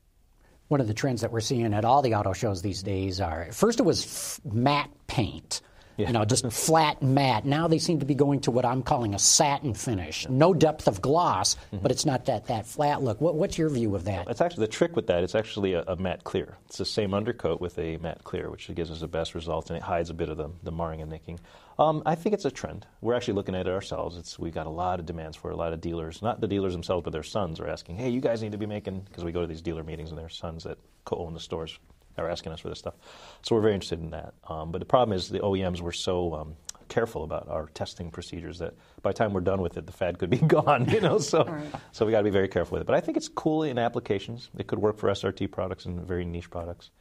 one 0.73 0.81
of 0.81 0.87
the 0.87 0.93
trends 0.95 1.21
that 1.21 1.31
we're 1.31 1.39
seeing 1.39 1.71
at 1.71 1.85
all 1.85 2.01
the 2.01 2.15
auto 2.15 2.33
shows 2.33 2.63
these 2.63 2.81
days 2.81 3.21
are 3.21 3.47
first 3.51 3.79
it 3.79 3.83
was 3.83 4.03
f- 4.03 4.51
matte 4.51 4.89
paint. 5.05 5.61
Yeah. 5.97 6.07
You 6.07 6.13
know, 6.13 6.25
just 6.25 6.51
flat 6.51 7.01
matte. 7.01 7.45
Now 7.45 7.67
they 7.67 7.79
seem 7.79 7.99
to 7.99 8.05
be 8.05 8.15
going 8.15 8.41
to 8.41 8.51
what 8.51 8.65
I'm 8.65 8.83
calling 8.83 9.13
a 9.13 9.19
satin 9.19 9.73
finish. 9.73 10.27
No 10.29 10.53
depth 10.53 10.87
of 10.87 11.01
gloss, 11.01 11.55
mm-hmm. 11.55 11.77
but 11.77 11.91
it's 11.91 12.05
not 12.05 12.25
that, 12.25 12.47
that 12.47 12.65
flat 12.65 13.01
look. 13.01 13.21
What, 13.21 13.35
what's 13.35 13.57
your 13.57 13.69
view 13.69 13.95
of 13.95 14.05
that? 14.05 14.27
It's 14.27 14.41
actually 14.41 14.65
the 14.65 14.71
trick 14.71 14.95
with 14.95 15.07
that. 15.07 15.23
It's 15.23 15.35
actually 15.35 15.73
a, 15.73 15.83
a, 15.83 15.95
matte 15.95 16.23
clear. 16.23 16.57
It's 16.65 16.77
the 16.77 16.85
same 16.85 17.13
undercoat 17.13 17.61
with 17.61 17.77
a 17.77 17.97
matte 17.97 18.23
clear, 18.23 18.49
which 18.49 18.73
gives 18.73 18.91
us 18.91 18.99
the 18.99 19.07
best 19.07 19.35
results, 19.35 19.69
and 19.69 19.77
it 19.77 19.83
hides 19.83 20.09
a 20.09 20.13
bit 20.13 20.29
of 20.29 20.37
the, 20.37 20.49
the 20.63 20.71
marring 20.71 21.01
and 21.01 21.11
nicking. 21.11 21.39
Um, 21.79 22.03
I 22.05 22.15
think 22.15 22.33
it's 22.33 22.45
a 22.45 22.51
trend. 22.51 22.85
We're 23.01 23.15
actually 23.15 23.33
looking 23.35 23.55
at 23.55 23.67
it 23.67 23.73
ourselves. 23.73 24.17
It's, 24.17 24.37
we've 24.37 24.53
got 24.53 24.67
a 24.67 24.71
lot 24.71 24.99
of 24.99 25.05
demands 25.05 25.37
for 25.37 25.49
it. 25.49 25.53
A 25.53 25.57
lot 25.57 25.73
of 25.73 25.81
dealers, 25.81 26.21
not 26.21 26.39
the 26.39 26.47
dealers 26.47 26.73
themselves, 26.73 27.03
but 27.03 27.13
their 27.13 27.23
sons 27.23 27.59
are 27.59 27.67
asking, 27.67 27.97
hey, 27.97 28.09
you 28.09 28.21
guys 28.21 28.41
need 28.41 28.51
to 28.51 28.57
be 28.57 28.65
making, 28.65 29.01
because 29.01 29.23
we 29.23 29.31
go 29.31 29.41
to 29.41 29.47
these 29.47 29.61
dealer 29.61 29.83
meetings 29.83 30.09
and 30.09 30.19
their 30.19 30.29
sons 30.29 30.63
that 30.63 30.77
co 31.05 31.17
own 31.17 31.33
the 31.33 31.39
stores 31.39 31.79
are 32.17 32.29
asking 32.29 32.51
us 32.51 32.59
for 32.59 32.69
this 32.69 32.79
stuff. 32.79 32.95
So 33.41 33.55
we're 33.55 33.61
very 33.61 33.73
interested 33.73 33.99
in 33.99 34.11
that. 34.11 34.33
Um, 34.47 34.71
but 34.71 34.79
the 34.79 34.85
problem 34.85 35.15
is 35.15 35.29
the 35.29 35.39
OEMs 35.39 35.81
were 35.81 35.91
so 35.91 36.33
um, 36.33 36.55
careful 36.89 37.23
about 37.23 37.47
our 37.49 37.67
testing 37.73 38.11
procedures 38.11 38.59
that 38.59 38.73
by 39.01 39.11
the 39.11 39.17
time 39.17 39.33
we're 39.33 39.41
done 39.41 39.61
with 39.61 39.77
it, 39.77 39.85
the 39.85 39.91
fad 39.91 40.19
could 40.19 40.29
be 40.29 40.37
gone. 40.57 40.89
You 40.89 41.01
know, 41.01 41.17
so 41.17 41.45
right. 41.45 41.65
so 41.91 42.05
we 42.05 42.11
got 42.11 42.19
to 42.19 42.23
be 42.23 42.29
very 42.29 42.47
careful 42.47 42.75
with 42.75 42.81
it. 42.81 42.85
But 42.85 42.95
I 42.95 43.01
think 43.01 43.17
it's 43.17 43.27
cool 43.27 43.63
in 43.63 43.77
applications. 43.77 44.49
It 44.57 44.67
could 44.67 44.79
work 44.79 44.97
for 44.97 45.09
SRT 45.09 45.51
products 45.51 45.85
and 45.85 45.99
very 46.01 46.25
niche 46.25 46.49
products. 46.49 46.91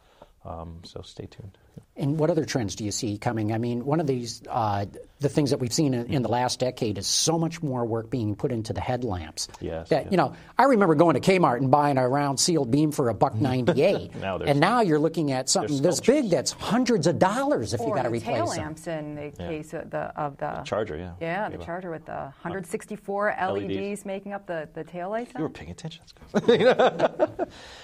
Um, 0.44 0.80
so 0.84 1.02
stay 1.02 1.26
tuned. 1.26 1.56
And 1.94 2.18
what 2.18 2.30
other 2.30 2.46
trends 2.46 2.74
do 2.74 2.84
you 2.84 2.90
see 2.90 3.18
coming? 3.18 3.52
I 3.52 3.58
mean, 3.58 3.84
one 3.84 4.00
of 4.00 4.06
these, 4.06 4.42
uh, 4.48 4.86
the 5.20 5.28
things 5.28 5.50
that 5.50 5.58
we've 5.58 5.72
seen 5.72 5.92
in, 5.92 6.06
in, 6.06 6.22
the 6.22 6.28
last 6.28 6.58
decade 6.58 6.96
is 6.96 7.06
so 7.06 7.38
much 7.38 7.62
more 7.62 7.84
work 7.84 8.10
being 8.10 8.34
put 8.34 8.50
into 8.50 8.72
the 8.72 8.80
headlamps. 8.80 9.48
Yes. 9.60 9.90
That, 9.90 10.10
you 10.10 10.16
know, 10.16 10.34
I 10.58 10.64
remember 10.64 10.94
going 10.94 11.20
to 11.20 11.20
Kmart 11.20 11.58
and 11.58 11.70
buying 11.70 11.98
a 11.98 12.08
round 12.08 12.40
sealed 12.40 12.70
beam 12.70 12.92
for 12.92 13.10
a 13.10 13.14
buck 13.14 13.34
ninety 13.34 13.82
eight. 13.82 14.14
now 14.20 14.38
and 14.38 14.58
now 14.58 14.80
you're 14.80 14.98
looking 14.98 15.32
at 15.32 15.48
something 15.48 15.82
this 15.82 16.00
big 16.00 16.30
that's 16.30 16.52
hundreds 16.52 17.06
of 17.06 17.18
dollars 17.18 17.74
if 17.74 17.80
you 17.80 17.94
got 17.94 18.02
to 18.02 18.10
replace 18.10 18.36
tail 18.36 18.46
lamps 18.46 18.86
in 18.86 19.14
the 19.14 19.32
yeah. 19.38 19.48
case 19.48 19.72
of 19.74 19.90
the, 19.90 20.18
of 20.18 20.36
the, 20.38 20.50
the 20.50 20.62
charger, 20.62 20.96
yeah. 20.96 21.12
Yeah, 21.20 21.48
the 21.50 21.58
charger 21.58 21.90
with 21.90 22.06
the 22.06 22.32
164 22.42 23.36
LEDs, 23.38 23.68
LEDs 23.68 24.04
making 24.04 24.32
up 24.32 24.46
the, 24.46 24.68
the 24.74 24.84
tail 24.84 25.10
lights. 25.10 25.32
You 25.36 25.42
were 25.42 25.50
paying 25.50 25.70
attention. 25.70 26.02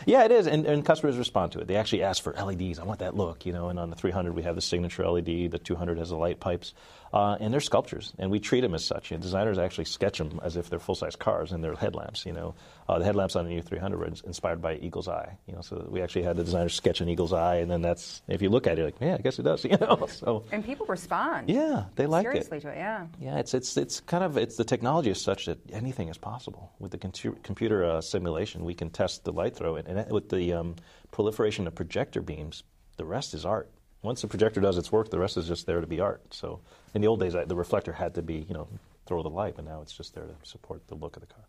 yeah, 0.06 0.24
it 0.24 0.32
is, 0.32 0.46
and, 0.46 0.66
and 0.66 0.84
customers 0.84 1.16
respond 1.18 1.52
to 1.52 1.60
it. 1.60 1.66
They 1.66 1.76
actually 1.76 2.02
ask 2.02 2.22
for 2.22 2.32
LEDs. 2.32 2.78
I 2.78 2.84
want 2.84 3.00
that 3.00 3.16
look, 3.16 3.46
you 3.46 3.52
know. 3.52 3.68
And 3.68 3.77
on 3.78 3.90
the 3.90 3.96
300 3.96 4.34
we 4.34 4.42
have 4.42 4.54
the 4.54 4.60
signature 4.60 5.08
LED. 5.08 5.50
The 5.50 5.58
200 5.58 5.98
has 5.98 6.10
the 6.10 6.16
light 6.16 6.40
pipes. 6.40 6.74
Uh, 7.12 7.36
and 7.40 7.52
they're 7.52 7.60
sculptures, 7.60 8.12
and 8.18 8.30
we 8.30 8.38
treat 8.38 8.60
them 8.60 8.74
as 8.74 8.84
such. 8.84 9.10
You 9.10 9.16
know, 9.16 9.22
designers 9.22 9.58
actually 9.58 9.86
sketch 9.86 10.18
them 10.18 10.40
as 10.42 10.56
if 10.56 10.68
they're 10.68 10.78
full-size 10.78 11.16
cars, 11.16 11.52
and 11.52 11.64
they're 11.64 11.74
headlamps. 11.74 12.26
You 12.26 12.32
know, 12.34 12.54
uh, 12.86 12.98
the 12.98 13.04
headlamps 13.04 13.34
on 13.34 13.46
the 13.46 13.50
new 13.50 13.62
300 13.62 13.98
were 13.98 14.06
inspired 14.26 14.60
by 14.60 14.76
eagle's 14.76 15.08
eye. 15.08 15.38
You 15.46 15.54
know, 15.54 15.62
so 15.62 15.86
we 15.88 16.02
actually 16.02 16.24
had 16.24 16.36
the 16.36 16.44
designers 16.44 16.74
sketch 16.74 17.00
an 17.00 17.08
eagle's 17.08 17.32
eye, 17.32 17.56
and 17.56 17.70
then 17.70 17.80
that's 17.80 18.20
if 18.28 18.42
you 18.42 18.50
look 18.50 18.66
at 18.66 18.78
it, 18.78 18.84
like, 18.84 18.96
yeah, 19.00 19.14
I 19.14 19.18
guess 19.18 19.38
it 19.38 19.42
does. 19.42 19.64
You 19.68 19.76
know, 19.76 20.06
so 20.06 20.44
and 20.50 20.64
people 20.64 20.86
respond. 20.86 21.50
Yeah, 21.50 21.84
they 21.94 22.06
like 22.06 22.24
seriously 22.24 22.56
it. 22.56 22.60
to 22.62 22.68
it. 22.70 22.76
Yeah, 22.76 23.06
yeah. 23.20 23.38
It's 23.38 23.52
it's 23.52 23.76
it's 23.76 24.00
kind 24.00 24.24
of 24.24 24.38
it's 24.38 24.56
the 24.56 24.64
technology 24.64 25.10
is 25.10 25.20
such 25.20 25.44
that 25.44 25.58
anything 25.72 26.08
is 26.08 26.16
possible 26.16 26.72
with 26.78 26.90
the 26.90 26.98
computer 26.98 27.84
uh, 27.84 28.00
simulation. 28.00 28.64
We 28.64 28.74
can 28.74 28.88
test 28.88 29.24
the 29.24 29.32
light 29.32 29.54
throw, 29.54 29.76
and, 29.76 29.86
and 29.86 30.10
with 30.10 30.30
the 30.30 30.54
um, 30.54 30.76
proliferation 31.10 31.66
of 31.66 31.74
projector 31.74 32.22
beams, 32.22 32.62
the 32.98 33.06
rest 33.06 33.32
is 33.32 33.46
art 33.46 33.70
once 34.02 34.22
the 34.22 34.28
projector 34.28 34.60
does 34.60 34.78
its 34.78 34.92
work, 34.92 35.10
the 35.10 35.18
rest 35.18 35.36
is 35.36 35.48
just 35.48 35.66
there 35.66 35.80
to 35.80 35.86
be 35.86 36.00
art. 36.00 36.22
So 36.32 36.60
in 36.94 37.00
the 37.00 37.08
old 37.08 37.20
days, 37.20 37.32
the 37.32 37.56
reflector 37.56 37.92
had 37.92 38.14
to 38.14 38.22
be, 38.22 38.46
you 38.48 38.54
know, 38.54 38.68
throw 39.06 39.22
the 39.22 39.30
light, 39.30 39.56
but 39.56 39.64
now 39.64 39.82
it's 39.82 39.96
just 39.96 40.14
there 40.14 40.24
to 40.24 40.34
support 40.42 40.86
the 40.86 40.94
look 40.94 41.16
of 41.16 41.20
the 41.20 41.26
car. 41.26 41.44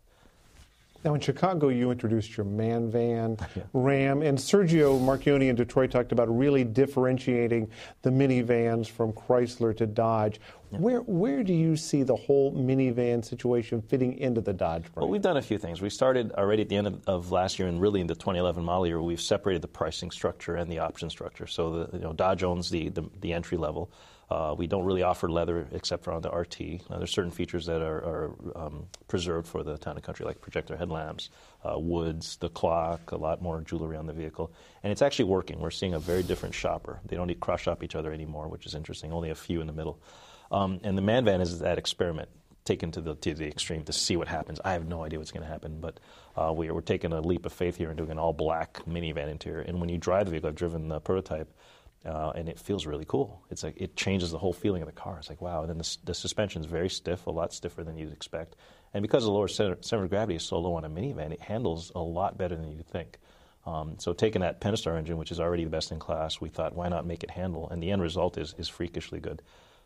Now, 1.02 1.14
in 1.14 1.20
Chicago, 1.20 1.68
you 1.68 1.90
introduced 1.90 2.36
your 2.36 2.44
man 2.44 2.90
van, 2.90 3.38
yeah. 3.56 3.62
Ram, 3.72 4.22
and 4.22 4.36
Sergio 4.36 5.00
Marchionne 5.00 5.48
in 5.48 5.56
Detroit 5.56 5.90
talked 5.90 6.12
about 6.12 6.26
really 6.36 6.62
differentiating 6.62 7.70
the 8.02 8.10
minivans 8.10 8.86
from 8.86 9.12
Chrysler 9.12 9.74
to 9.76 9.86
Dodge. 9.86 10.40
Yeah. 10.72 10.78
Where 10.78 11.00
where 11.00 11.42
do 11.42 11.54
you 11.54 11.76
see 11.76 12.02
the 12.02 12.14
whole 12.14 12.52
minivan 12.52 13.24
situation 13.24 13.82
fitting 13.82 14.18
into 14.18 14.40
the 14.40 14.52
Dodge 14.52 14.82
brand? 14.92 14.96
Well, 14.96 15.08
we've 15.08 15.22
done 15.22 15.38
a 15.38 15.42
few 15.42 15.58
things. 15.58 15.80
We 15.80 15.90
started 15.90 16.32
already 16.32 16.62
at 16.62 16.68
the 16.68 16.76
end 16.76 16.86
of, 16.86 17.00
of, 17.08 17.32
last 17.32 17.58
year, 17.58 17.66
and 17.66 17.80
really 17.80 18.00
in 18.00 18.06
the 18.06 18.14
2011 18.14 18.62
model 18.62 18.86
year, 18.86 19.02
we've 19.02 19.20
separated 19.20 19.62
the 19.62 19.68
pricing 19.68 20.10
structure 20.10 20.54
and 20.54 20.70
the 20.70 20.78
option 20.78 21.10
structure. 21.10 21.46
So 21.46 21.84
the 21.84 21.98
you 21.98 22.04
know 22.04 22.12
Dodge 22.12 22.42
owns 22.42 22.70
the 22.70 22.90
the, 22.90 23.08
the 23.20 23.32
entry 23.32 23.56
level. 23.56 23.90
Uh, 24.30 24.54
we 24.56 24.68
don't 24.68 24.84
really 24.84 25.02
offer 25.02 25.28
leather 25.28 25.66
except 25.72 26.04
for 26.04 26.12
on 26.12 26.22
the 26.22 26.30
RT. 26.30 26.88
Now, 26.88 26.98
there's 26.98 27.10
certain 27.10 27.32
features 27.32 27.66
that 27.66 27.82
are, 27.82 27.98
are 27.98 28.34
um, 28.54 28.86
preserved 29.08 29.48
for 29.48 29.64
the 29.64 29.76
town 29.76 29.96
and 29.96 30.04
country, 30.04 30.24
like 30.24 30.40
projector 30.40 30.76
headlamps, 30.76 31.30
uh, 31.64 31.76
woods, 31.76 32.36
the 32.36 32.48
clock, 32.48 33.10
a 33.10 33.16
lot 33.16 33.42
more 33.42 33.60
jewelry 33.60 33.96
on 33.96 34.06
the 34.06 34.12
vehicle. 34.12 34.52
And 34.84 34.92
it's 34.92 35.02
actually 35.02 35.24
working. 35.24 35.58
We're 35.58 35.72
seeing 35.72 35.94
a 35.94 35.98
very 35.98 36.22
different 36.22 36.54
shopper. 36.54 37.00
They 37.06 37.16
don't 37.16 37.40
cross 37.40 37.60
shop 37.60 37.82
each 37.82 37.96
other 37.96 38.12
anymore, 38.12 38.46
which 38.46 38.66
is 38.66 38.74
interesting. 38.74 39.12
Only 39.12 39.30
a 39.30 39.34
few 39.34 39.60
in 39.60 39.66
the 39.66 39.72
middle. 39.72 40.00
Um, 40.52 40.80
and 40.84 40.96
the 40.96 41.02
man 41.02 41.24
van 41.24 41.40
is 41.40 41.58
that 41.58 41.78
experiment 41.78 42.28
taken 42.64 42.92
to 42.92 43.00
the, 43.00 43.14
to 43.16 43.34
the 43.34 43.46
extreme 43.46 43.82
to 43.84 43.92
see 43.92 44.16
what 44.16 44.28
happens. 44.28 44.60
I 44.64 44.72
have 44.72 44.86
no 44.86 45.02
idea 45.02 45.18
what's 45.18 45.32
going 45.32 45.44
to 45.44 45.50
happen, 45.50 45.80
but 45.80 45.98
uh, 46.36 46.52
we, 46.52 46.70
are 46.70 46.80
taking 46.80 47.12
a 47.12 47.20
leap 47.20 47.46
of 47.46 47.52
faith 47.52 47.76
here 47.76 47.88
and 47.88 47.96
doing 47.96 48.10
an 48.10 48.18
all 48.18 48.32
black 48.32 48.84
minivan 48.86 49.28
interior. 49.28 49.62
And 49.62 49.80
when 49.80 49.88
you 49.88 49.98
drive 49.98 50.26
the 50.26 50.32
vehicle, 50.32 50.50
I've 50.50 50.54
driven 50.54 50.88
the 50.88 51.00
prototype 51.00 51.52
uh, 52.04 52.32
and 52.34 52.48
it 52.48 52.58
feels 52.58 52.86
really 52.86 53.04
cool. 53.06 53.42
It's 53.50 53.62
like 53.62 53.74
it 53.76 53.96
changes 53.96 54.30
the 54.30 54.38
whole 54.38 54.52
feeling 54.52 54.82
of 54.82 54.86
the 54.86 54.92
car. 54.92 55.18
It's 55.18 55.28
like 55.28 55.42
wow. 55.42 55.60
And 55.60 55.70
then 55.70 55.78
the, 55.78 55.96
the 56.04 56.14
suspension 56.14 56.60
is 56.60 56.66
very 56.66 56.88
stiff, 56.88 57.26
a 57.26 57.30
lot 57.30 57.52
stiffer 57.52 57.84
than 57.84 57.98
you'd 57.98 58.12
expect. 58.12 58.56
And 58.94 59.02
because 59.02 59.24
the 59.24 59.30
lower 59.30 59.48
center, 59.48 59.76
center, 59.82 60.04
of 60.04 60.10
gravity 60.10 60.36
is 60.36 60.42
so 60.42 60.58
low 60.58 60.74
on 60.74 60.84
a 60.84 60.88
minivan, 60.88 61.32
it 61.32 61.40
handles 61.40 61.92
a 61.94 62.00
lot 62.00 62.38
better 62.38 62.56
than 62.56 62.72
you'd 62.72 62.86
think. 62.86 63.18
Um, 63.66 63.96
so 63.98 64.14
taking 64.14 64.40
that 64.40 64.60
Pentastar 64.60 64.96
engine, 64.96 65.18
which 65.18 65.30
is 65.30 65.38
already 65.38 65.64
the 65.64 65.70
best 65.70 65.92
in 65.92 65.98
class, 65.98 66.40
we 66.40 66.48
thought 66.48 66.74
why 66.74 66.88
not 66.88 67.06
make 67.06 67.22
it 67.22 67.30
handle? 67.30 67.68
And 67.68 67.82
the 67.82 67.90
end 67.90 68.00
result 68.02 68.38
is 68.38 68.54
is 68.56 68.68
freakishly 68.68 69.20
good. 69.20 69.42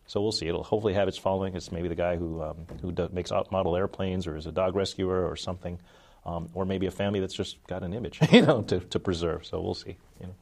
So 0.07 0.21
we'll 0.21 0.33
see. 0.33 0.47
It'll 0.47 0.63
hopefully 0.63 0.95
have 0.95 1.09
its 1.09 1.19
following. 1.19 1.57
It's 1.57 1.73
maybe 1.73 1.89
the 1.89 1.95
guy 1.95 2.17
who 2.17 2.43
um, 2.43 2.67
who 2.81 2.93
does, 2.93 3.11
makes 3.11 3.33
model 3.51 3.75
airplanes, 3.75 4.27
or 4.27 4.37
is 4.37 4.47
a 4.47 4.53
dog 4.53 4.77
rescuer, 4.77 5.29
or 5.29 5.35
something, 5.35 5.81
um, 6.25 6.51
or 6.55 6.65
maybe 6.65 6.87
a 6.87 6.91
family 6.91 7.21
that's 7.21 7.35
just 7.35 7.65
got 7.67 7.83
an 7.83 7.95
image, 7.95 8.21
you 8.31 8.43
know, 8.43 8.63
to, 8.63 8.81
to 8.81 9.01
preserve. 9.01 9.47
So 9.47 9.61
we'll 9.61 9.75
see. 9.75 9.97
You 10.21 10.27
know. 10.27 10.35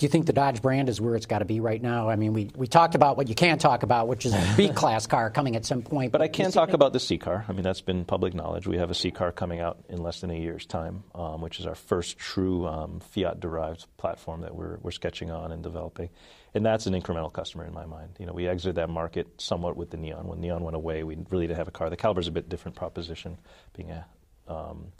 Do 0.00 0.06
you 0.06 0.10
think 0.10 0.24
the 0.24 0.32
Dodge 0.32 0.62
brand 0.62 0.88
is 0.88 0.98
where 0.98 1.14
it's 1.14 1.26
got 1.26 1.40
to 1.40 1.44
be 1.44 1.60
right 1.60 1.80
now? 1.80 2.08
I 2.08 2.16
mean, 2.16 2.32
we, 2.32 2.48
we 2.56 2.66
talked 2.66 2.94
about 2.94 3.18
what 3.18 3.28
you 3.28 3.34
can't 3.34 3.60
talk 3.60 3.82
about, 3.82 4.08
which 4.08 4.24
is 4.24 4.32
a 4.32 4.54
B 4.56 4.68
class 4.74 5.06
car 5.06 5.28
coming 5.28 5.56
at 5.56 5.66
some 5.66 5.82
point. 5.82 6.10
But 6.10 6.22
I 6.22 6.28
can 6.28 6.50
talk 6.52 6.72
about 6.72 6.94
the 6.94 6.98
C 6.98 7.18
car. 7.18 7.44
I 7.46 7.52
mean, 7.52 7.64
that's 7.64 7.82
been 7.82 8.06
public 8.06 8.32
knowledge. 8.32 8.66
We 8.66 8.78
have 8.78 8.90
a 8.90 8.94
C 8.94 9.10
car 9.10 9.30
coming 9.30 9.60
out 9.60 9.84
in 9.90 10.02
less 10.02 10.22
than 10.22 10.30
a 10.30 10.34
year's 10.34 10.64
time, 10.64 11.04
um, 11.14 11.42
which 11.42 11.60
is 11.60 11.66
our 11.66 11.74
first 11.74 12.16
true 12.16 12.66
um, 12.66 13.00
Fiat 13.00 13.40
derived 13.40 13.84
platform 13.98 14.40
that 14.40 14.54
we're, 14.54 14.78
we're 14.80 14.90
sketching 14.90 15.30
on 15.30 15.52
and 15.52 15.62
developing. 15.62 16.08
And 16.54 16.64
that's 16.64 16.86
an 16.86 16.94
incremental 16.94 17.30
customer 17.30 17.66
in 17.66 17.74
my 17.74 17.84
mind. 17.84 18.12
You 18.18 18.24
know, 18.24 18.32
we 18.32 18.48
exited 18.48 18.76
that 18.76 18.88
market 18.88 19.28
somewhat 19.36 19.76
with 19.76 19.90
the 19.90 19.98
Neon. 19.98 20.26
When 20.26 20.40
Neon 20.40 20.64
went 20.64 20.76
away, 20.76 21.04
we 21.04 21.18
really 21.28 21.46
didn't 21.46 21.58
have 21.58 21.68
a 21.68 21.72
car. 21.72 21.90
The 21.90 21.98
Caliber's 21.98 22.26
a 22.26 22.32
bit 22.32 22.48
different 22.48 22.74
proposition, 22.74 23.36
being 23.76 23.90
a 23.90 24.06
Um, 24.48 24.92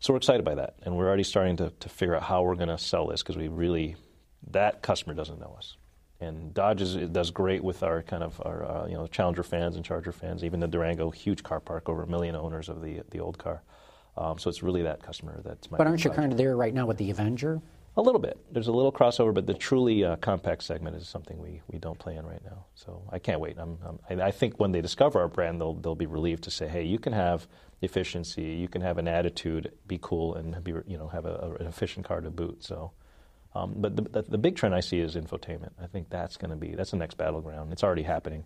so 0.00 0.12
we're 0.12 0.16
excited 0.16 0.44
by 0.44 0.56
that, 0.56 0.74
and 0.82 0.96
we're 0.96 1.06
already 1.06 1.22
starting 1.22 1.58
to, 1.58 1.70
to 1.78 1.88
figure 1.88 2.16
out 2.16 2.24
how 2.24 2.42
we're 2.42 2.56
going 2.56 2.70
to 2.70 2.76
sell 2.76 3.06
this 3.06 3.22
because 3.22 3.36
we 3.36 3.46
really 3.46 3.94
that 4.50 4.82
customer 4.82 5.14
doesn't 5.14 5.40
know 5.40 5.54
us. 5.56 5.76
And 6.20 6.54
Dodge 6.54 6.82
is, 6.82 6.94
does 7.08 7.30
great 7.30 7.64
with 7.64 7.82
our 7.82 8.02
kind 8.02 8.22
of 8.22 8.40
our 8.44 8.64
uh, 8.64 8.86
you 8.86 8.94
know 8.94 9.06
Challenger 9.06 9.42
fans 9.42 9.76
and 9.76 9.84
Charger 9.84 10.12
fans. 10.12 10.44
Even 10.44 10.60
the 10.60 10.68
Durango, 10.68 11.10
huge 11.10 11.42
car 11.42 11.58
park, 11.58 11.88
over 11.88 12.02
a 12.02 12.06
million 12.06 12.36
owners 12.36 12.68
of 12.68 12.80
the 12.80 13.02
the 13.10 13.18
old 13.20 13.38
car. 13.38 13.62
Um, 14.16 14.38
so 14.38 14.48
it's 14.50 14.62
really 14.62 14.82
that 14.82 15.02
customer 15.02 15.40
that's. 15.44 15.70
My 15.70 15.78
but 15.78 15.86
aren't 15.86 16.04
you 16.04 16.10
kind 16.10 16.30
of 16.30 16.38
there 16.38 16.56
right 16.56 16.74
now 16.74 16.86
with 16.86 16.98
the 16.98 17.10
Avenger? 17.10 17.60
A 17.94 18.00
little 18.00 18.20
bit. 18.20 18.38
There's 18.50 18.68
a 18.68 18.72
little 18.72 18.92
crossover, 18.92 19.34
but 19.34 19.46
the 19.46 19.52
truly 19.52 20.02
uh, 20.02 20.16
compact 20.16 20.62
segment 20.62 20.96
is 20.96 21.06
something 21.06 21.38
we, 21.38 21.60
we 21.70 21.78
don't 21.78 21.98
play 21.98 22.16
in 22.16 22.24
right 22.24 22.42
now. 22.42 22.64
So 22.74 23.02
I 23.10 23.18
can't 23.18 23.38
wait. 23.38 23.58
I'm, 23.58 23.76
I'm, 23.84 24.20
i 24.22 24.30
think 24.30 24.58
when 24.58 24.72
they 24.72 24.80
discover 24.80 25.20
our 25.20 25.28
brand, 25.28 25.60
they'll, 25.60 25.74
they'll 25.74 25.94
be 25.94 26.06
relieved 26.06 26.42
to 26.44 26.50
say, 26.50 26.68
hey, 26.68 26.84
you 26.84 26.98
can 26.98 27.12
have 27.12 27.46
efficiency, 27.82 28.44
you 28.44 28.66
can 28.66 28.80
have 28.80 28.96
an 28.96 29.08
attitude, 29.08 29.72
be 29.86 29.98
cool, 30.00 30.36
and 30.36 30.64
be, 30.64 30.72
you 30.86 30.96
know, 30.96 31.08
have 31.08 31.26
a, 31.26 31.34
a, 31.34 31.50
an 31.56 31.66
efficient 31.66 32.06
car 32.06 32.22
to 32.22 32.30
boot. 32.30 32.64
So, 32.64 32.92
um, 33.54 33.74
but 33.76 33.96
the, 33.96 34.02
the, 34.02 34.22
the, 34.22 34.38
big 34.38 34.56
trend 34.56 34.74
I 34.74 34.80
see 34.80 34.98
is 34.98 35.14
infotainment. 35.14 35.72
I 35.82 35.86
think 35.86 36.08
that's 36.08 36.36
going 36.36 36.50
to 36.50 36.56
be 36.56 36.74
that's 36.74 36.92
the 36.92 36.96
next 36.96 37.16
battleground. 37.16 37.72
It's 37.72 37.84
already 37.84 38.02
happening. 38.02 38.44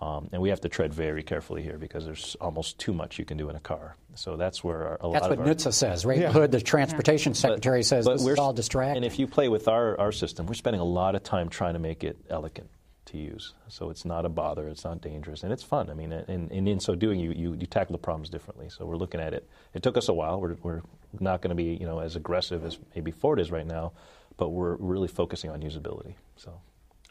Um, 0.00 0.28
and 0.32 0.40
we 0.40 0.50
have 0.50 0.60
to 0.60 0.68
tread 0.68 0.94
very 0.94 1.24
carefully 1.24 1.62
here 1.62 1.76
because 1.76 2.04
there's 2.04 2.36
almost 2.40 2.78
too 2.78 2.92
much 2.92 3.18
you 3.18 3.24
can 3.24 3.36
do 3.36 3.50
in 3.50 3.56
a 3.56 3.60
car. 3.60 3.96
So 4.14 4.36
that's 4.36 4.62
where 4.62 4.86
our, 4.86 4.94
a 5.00 5.12
that's 5.12 5.22
lot 5.22 5.30
what 5.30 5.32
of 5.32 5.40
our, 5.40 5.46
NHTSA 5.46 5.74
says. 5.74 6.06
Ray 6.06 6.20
yeah. 6.20 6.30
Hood, 6.30 6.52
the 6.52 6.60
transportation 6.60 7.32
yeah. 7.32 7.38
secretary, 7.38 7.80
but, 7.80 7.86
says 7.86 8.04
but 8.04 8.18
this 8.18 8.26
is 8.26 8.38
all 8.38 8.52
distracting. 8.52 8.98
And 8.98 9.04
if 9.04 9.18
you 9.18 9.26
play 9.26 9.48
with 9.48 9.66
our, 9.66 9.98
our 9.98 10.12
system, 10.12 10.46
we're 10.46 10.54
spending 10.54 10.80
a 10.80 10.84
lot 10.84 11.16
of 11.16 11.24
time 11.24 11.48
trying 11.48 11.72
to 11.72 11.80
make 11.80 12.04
it 12.04 12.16
elegant 12.30 12.70
to 13.06 13.18
use. 13.18 13.54
So 13.68 13.90
it's 13.90 14.04
not 14.04 14.24
a 14.24 14.28
bother, 14.28 14.68
it's 14.68 14.84
not 14.84 15.00
dangerous, 15.00 15.42
and 15.42 15.52
it's 15.52 15.64
fun. 15.64 15.90
I 15.90 15.94
mean, 15.94 16.12
and, 16.12 16.50
and 16.50 16.68
in 16.68 16.78
so 16.78 16.94
doing, 16.94 17.18
you, 17.18 17.32
you, 17.32 17.54
you 17.54 17.66
tackle 17.66 17.92
the 17.92 17.98
problems 17.98 18.28
differently. 18.28 18.68
So 18.68 18.86
we're 18.86 18.96
looking 18.96 19.20
at 19.20 19.34
it. 19.34 19.48
It 19.74 19.82
took 19.82 19.96
us 19.96 20.08
a 20.08 20.14
while. 20.14 20.40
We're, 20.40 20.56
we're 20.62 20.82
not 21.18 21.42
going 21.42 21.50
to 21.50 21.56
be 21.56 21.76
you 21.80 21.86
know 21.86 21.98
as 21.98 22.16
aggressive 22.16 22.64
as 22.64 22.78
maybe 22.94 23.10
Ford 23.10 23.40
is 23.40 23.50
right 23.50 23.66
now, 23.66 23.92
but 24.38 24.50
we're 24.50 24.76
really 24.76 25.08
focusing 25.08 25.50
on 25.50 25.60
usability. 25.60 26.14
So. 26.36 26.58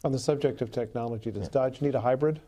On 0.03 0.11
the 0.11 0.19
subject 0.19 0.61
of 0.63 0.71
technology, 0.71 1.29
does 1.29 1.43
yeah. 1.43 1.49
Dodge 1.51 1.81
need 1.81 1.93
a 1.93 2.01
hybrid? 2.01 2.41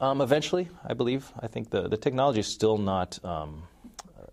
Um, 0.00 0.20
eventually, 0.20 0.68
I 0.86 0.92
believe. 0.92 1.32
I 1.40 1.46
think 1.46 1.70
the, 1.70 1.88
the 1.88 1.96
technology 1.96 2.40
is 2.40 2.46
still 2.46 2.76
not, 2.76 3.18
um, 3.24 3.62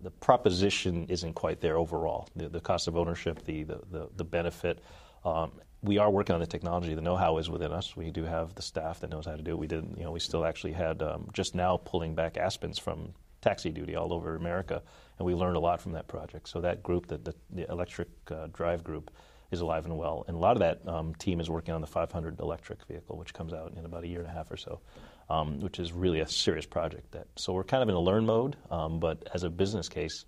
the 0.01 0.11
proposition 0.11 1.05
isn't 1.07 1.33
quite 1.33 1.61
there 1.61 1.77
overall. 1.77 2.27
The, 2.35 2.49
the 2.49 2.59
cost 2.59 2.87
of 2.87 2.97
ownership, 2.97 3.43
the, 3.45 3.63
the, 3.63 3.79
the, 3.89 4.09
the 4.17 4.25
benefit. 4.25 4.83
Um, 5.23 5.51
we 5.81 5.97
are 5.97 6.09
working 6.09 6.33
on 6.33 6.39
the 6.41 6.47
technology. 6.47 6.93
The 6.93 7.01
know-how 7.01 7.37
is 7.37 7.49
within 7.49 7.71
us. 7.71 7.95
We 7.95 8.11
do 8.11 8.23
have 8.23 8.55
the 8.55 8.61
staff 8.61 8.99
that 9.01 9.09
knows 9.09 9.25
how 9.25 9.35
to 9.35 9.41
do 9.41 9.51
it. 9.51 9.57
We 9.57 9.67
didn't, 9.67 9.97
you 9.97 10.03
know, 10.03 10.11
we 10.11 10.19
still 10.19 10.45
actually 10.45 10.73
had 10.73 11.01
um, 11.01 11.29
just 11.33 11.55
now 11.55 11.77
pulling 11.77 12.15
back 12.15 12.35
Aspens 12.35 12.79
from 12.79 13.13
taxi 13.41 13.69
duty 13.69 13.95
all 13.95 14.11
over 14.11 14.35
America, 14.35 14.81
and 15.19 15.25
we 15.25 15.35
learned 15.35 15.57
a 15.57 15.59
lot 15.59 15.79
from 15.79 15.91
that 15.91 16.07
project. 16.07 16.49
So 16.49 16.61
that 16.61 16.81
group, 16.81 17.05
the, 17.07 17.17
the, 17.17 17.35
the 17.51 17.71
electric 17.71 18.07
uh, 18.31 18.47
drive 18.53 18.83
group, 18.83 19.11
is 19.51 19.61
alive 19.61 19.85
and 19.85 19.97
well. 19.97 20.25
And 20.27 20.35
a 20.35 20.39
lot 20.39 20.55
of 20.55 20.59
that 20.59 20.87
um, 20.87 21.15
team 21.15 21.39
is 21.39 21.49
working 21.49 21.73
on 21.73 21.81
the 21.81 21.87
500 21.87 22.39
electric 22.39 22.83
vehicle, 22.85 23.17
which 23.17 23.33
comes 23.33 23.53
out 23.53 23.73
in 23.77 23.85
about 23.85 24.03
a 24.03 24.07
year 24.07 24.19
and 24.19 24.29
a 24.29 24.33
half 24.33 24.51
or 24.51 24.57
so 24.57 24.79
um, 25.29 25.59
which 25.59 25.79
is 25.79 25.91
really 25.93 26.19
a 26.19 26.27
serious 26.27 26.65
project. 26.65 27.11
That 27.11 27.27
so 27.35 27.53
we're 27.53 27.63
kind 27.63 27.83
of 27.83 27.89
in 27.89 27.95
a 27.95 27.99
learn 27.99 28.25
mode, 28.25 28.55
um, 28.69 28.99
but 28.99 29.27
as 29.33 29.43
a 29.43 29.49
business 29.49 29.89
case, 29.89 30.25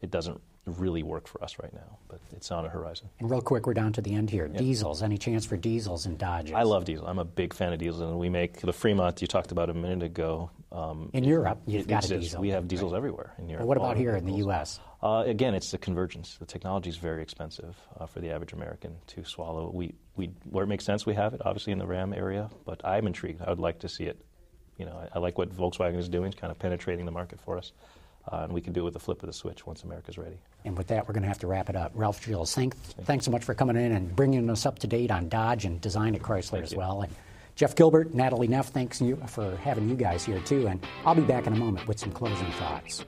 it 0.00 0.10
doesn't 0.10 0.40
really 0.66 1.02
work 1.02 1.26
for 1.26 1.42
us 1.42 1.56
right 1.60 1.72
now. 1.72 1.98
But 2.08 2.20
it's 2.36 2.50
on 2.50 2.64
a 2.64 2.68
horizon. 2.68 3.08
And 3.18 3.30
real 3.30 3.40
quick, 3.40 3.66
we're 3.66 3.74
down 3.74 3.92
to 3.94 4.02
the 4.02 4.14
end 4.14 4.30
here. 4.30 4.46
Yep. 4.46 4.58
Diesels. 4.58 5.02
Any 5.02 5.18
chance 5.18 5.44
for 5.46 5.56
diesels 5.56 6.06
and 6.06 6.18
Dodges? 6.18 6.54
I 6.54 6.62
love 6.62 6.84
diesel. 6.84 7.06
I'm 7.06 7.18
a 7.18 7.24
big 7.24 7.54
fan 7.54 7.72
of 7.72 7.78
diesels, 7.78 8.00
and 8.02 8.18
we 8.18 8.28
make 8.28 8.60
the 8.60 8.72
Fremont 8.72 9.20
you 9.20 9.26
talked 9.26 9.52
about 9.52 9.70
a 9.70 9.74
minute 9.74 10.02
ago. 10.02 10.50
Um, 10.72 11.10
in 11.12 11.24
Europe, 11.24 11.60
you've 11.66 11.88
got 11.88 12.04
exists. 12.04 12.12
a 12.12 12.20
diesel. 12.20 12.40
We 12.40 12.50
have 12.50 12.68
diesels 12.68 12.92
right. 12.92 12.98
everywhere 12.98 13.34
in 13.38 13.48
Europe. 13.48 13.62
But 13.62 13.68
what 13.68 13.76
about 13.76 13.96
here 13.96 14.16
in 14.16 14.24
the 14.24 14.34
U.S.? 14.34 14.80
Uh, 15.02 15.24
again, 15.26 15.54
it's 15.54 15.70
the 15.70 15.78
convergence. 15.78 16.36
The 16.38 16.46
technology 16.46 16.90
is 16.90 16.96
very 16.96 17.22
expensive 17.22 17.76
uh, 17.98 18.06
for 18.06 18.20
the 18.20 18.30
average 18.30 18.52
American 18.52 18.96
to 19.08 19.24
swallow. 19.24 19.70
We, 19.72 19.94
we, 20.16 20.26
where 20.44 20.64
it 20.64 20.68
makes 20.68 20.84
sense, 20.84 21.06
we 21.06 21.14
have 21.14 21.34
it, 21.34 21.40
obviously 21.44 21.72
in 21.72 21.78
the 21.78 21.86
Ram 21.86 22.12
area, 22.12 22.50
but 22.66 22.84
I'm 22.84 23.06
intrigued. 23.06 23.40
I 23.42 23.50
would 23.50 23.58
like 23.58 23.80
to 23.80 23.88
see 23.88 24.04
it 24.04 24.24
you 24.80 24.86
know, 24.86 24.96
I, 24.96 25.16
I, 25.16 25.18
like 25.18 25.36
what 25.36 25.54
Volkswagen 25.54 25.98
is 25.98 26.08
doing, 26.08 26.32
kind 26.32 26.50
of 26.50 26.58
penetrating 26.58 27.04
the 27.04 27.12
market 27.12 27.38
for 27.38 27.58
us. 27.58 27.72
Uh, 28.30 28.42
and 28.44 28.52
we 28.52 28.60
can 28.60 28.72
do 28.72 28.80
it 28.80 28.84
with 28.84 28.94
the 28.94 29.00
flip 29.00 29.22
of 29.22 29.26
the 29.26 29.32
switch 29.32 29.66
once 29.66 29.82
America's 29.82 30.18
ready. 30.18 30.36
And 30.64 30.76
with 30.76 30.88
that, 30.88 31.08
we're 31.08 31.14
going 31.14 31.22
to 31.22 31.28
have 31.28 31.38
to 31.38 31.46
wrap 31.46 31.70
it 31.70 31.76
up. 31.76 31.92
Ralph 31.94 32.24
Gilles, 32.24 32.54
thank, 32.54 32.76
thanks 32.76 33.24
so 33.24 33.30
much 33.30 33.44
for 33.44 33.54
coming 33.54 33.76
in 33.76 33.92
and 33.92 34.14
bringing 34.14 34.48
us 34.50 34.66
up 34.66 34.78
to 34.80 34.86
date 34.86 35.10
on 35.10 35.28
Dodge 35.28 35.64
and 35.64 35.80
design 35.80 36.14
at 36.14 36.22
Chrysler 36.22 36.50
thank 36.50 36.64
as 36.64 36.72
you. 36.72 36.78
well. 36.78 37.02
And 37.02 37.12
Jeff 37.56 37.74
Gilbert, 37.74 38.14
Natalie 38.14 38.48
Neff, 38.48 38.68
thanks 38.68 39.00
you 39.00 39.16
for 39.26 39.56
having 39.56 39.88
you 39.88 39.94
guys 39.94 40.24
here 40.24 40.40
too. 40.40 40.66
And 40.68 40.84
I'll 41.04 41.14
be 41.14 41.22
back 41.22 41.46
in 41.46 41.52
a 41.52 41.56
moment 41.56 41.88
with 41.88 41.98
some 41.98 42.12
closing 42.12 42.50
thoughts. 42.52 43.04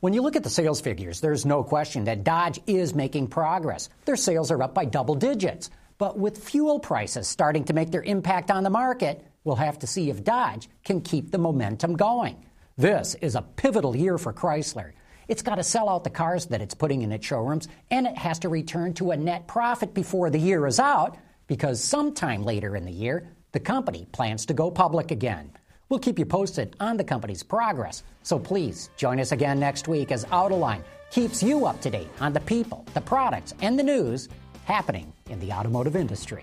When 0.00 0.12
you 0.12 0.22
look 0.22 0.36
at 0.36 0.44
the 0.44 0.50
sales 0.50 0.80
figures, 0.80 1.20
there's 1.20 1.46
no 1.46 1.64
question 1.64 2.04
that 2.04 2.22
Dodge 2.22 2.60
is 2.66 2.94
making 2.94 3.28
progress. 3.28 3.88
Their 4.04 4.14
sales 4.14 4.50
are 4.50 4.62
up 4.62 4.74
by 4.74 4.84
double 4.84 5.14
digits. 5.14 5.70
But 5.98 6.18
with 6.18 6.44
fuel 6.44 6.78
prices 6.78 7.26
starting 7.26 7.64
to 7.64 7.72
make 7.72 7.90
their 7.90 8.02
impact 8.02 8.50
on 8.50 8.64
the 8.64 8.70
market, 8.70 9.24
we'll 9.44 9.56
have 9.56 9.78
to 9.78 9.86
see 9.86 10.10
if 10.10 10.24
Dodge 10.24 10.68
can 10.84 11.00
keep 11.00 11.30
the 11.30 11.38
momentum 11.38 11.96
going. 11.96 12.44
This 12.76 13.14
is 13.22 13.34
a 13.34 13.42
pivotal 13.42 13.96
year 13.96 14.18
for 14.18 14.32
Chrysler. 14.32 14.92
It's 15.28 15.42
got 15.42 15.54
to 15.54 15.64
sell 15.64 15.88
out 15.88 16.04
the 16.04 16.10
cars 16.10 16.46
that 16.46 16.60
it's 16.60 16.74
putting 16.74 17.02
in 17.02 17.12
its 17.12 17.26
showrooms, 17.26 17.68
and 17.90 18.06
it 18.06 18.16
has 18.16 18.38
to 18.40 18.48
return 18.48 18.92
to 18.94 19.10
a 19.10 19.16
net 19.16 19.48
profit 19.48 19.94
before 19.94 20.30
the 20.30 20.38
year 20.38 20.66
is 20.66 20.78
out, 20.78 21.16
because 21.46 21.82
sometime 21.82 22.44
later 22.44 22.76
in 22.76 22.84
the 22.84 22.92
year, 22.92 23.28
the 23.52 23.60
company 23.60 24.06
plans 24.12 24.44
to 24.46 24.54
go 24.54 24.70
public 24.70 25.10
again. 25.10 25.50
We'll 25.88 26.00
keep 26.00 26.18
you 26.18 26.26
posted 26.26 26.76
on 26.80 26.96
the 26.96 27.04
company's 27.04 27.42
progress. 27.42 28.02
So 28.22 28.38
please 28.38 28.90
join 28.96 29.20
us 29.20 29.32
again 29.32 29.58
next 29.58 29.88
week 29.88 30.12
as 30.12 30.24
Autoline 30.26 30.82
keeps 31.10 31.42
you 31.42 31.64
up 31.64 31.80
to 31.80 31.90
date 31.90 32.10
on 32.20 32.32
the 32.32 32.40
people, 32.40 32.84
the 32.92 33.00
products, 33.00 33.54
and 33.62 33.78
the 33.78 33.84
news 33.84 34.28
happening 34.66 35.12
in 35.30 35.38
the 35.38 35.52
automotive 35.52 35.94
industry. 35.94 36.42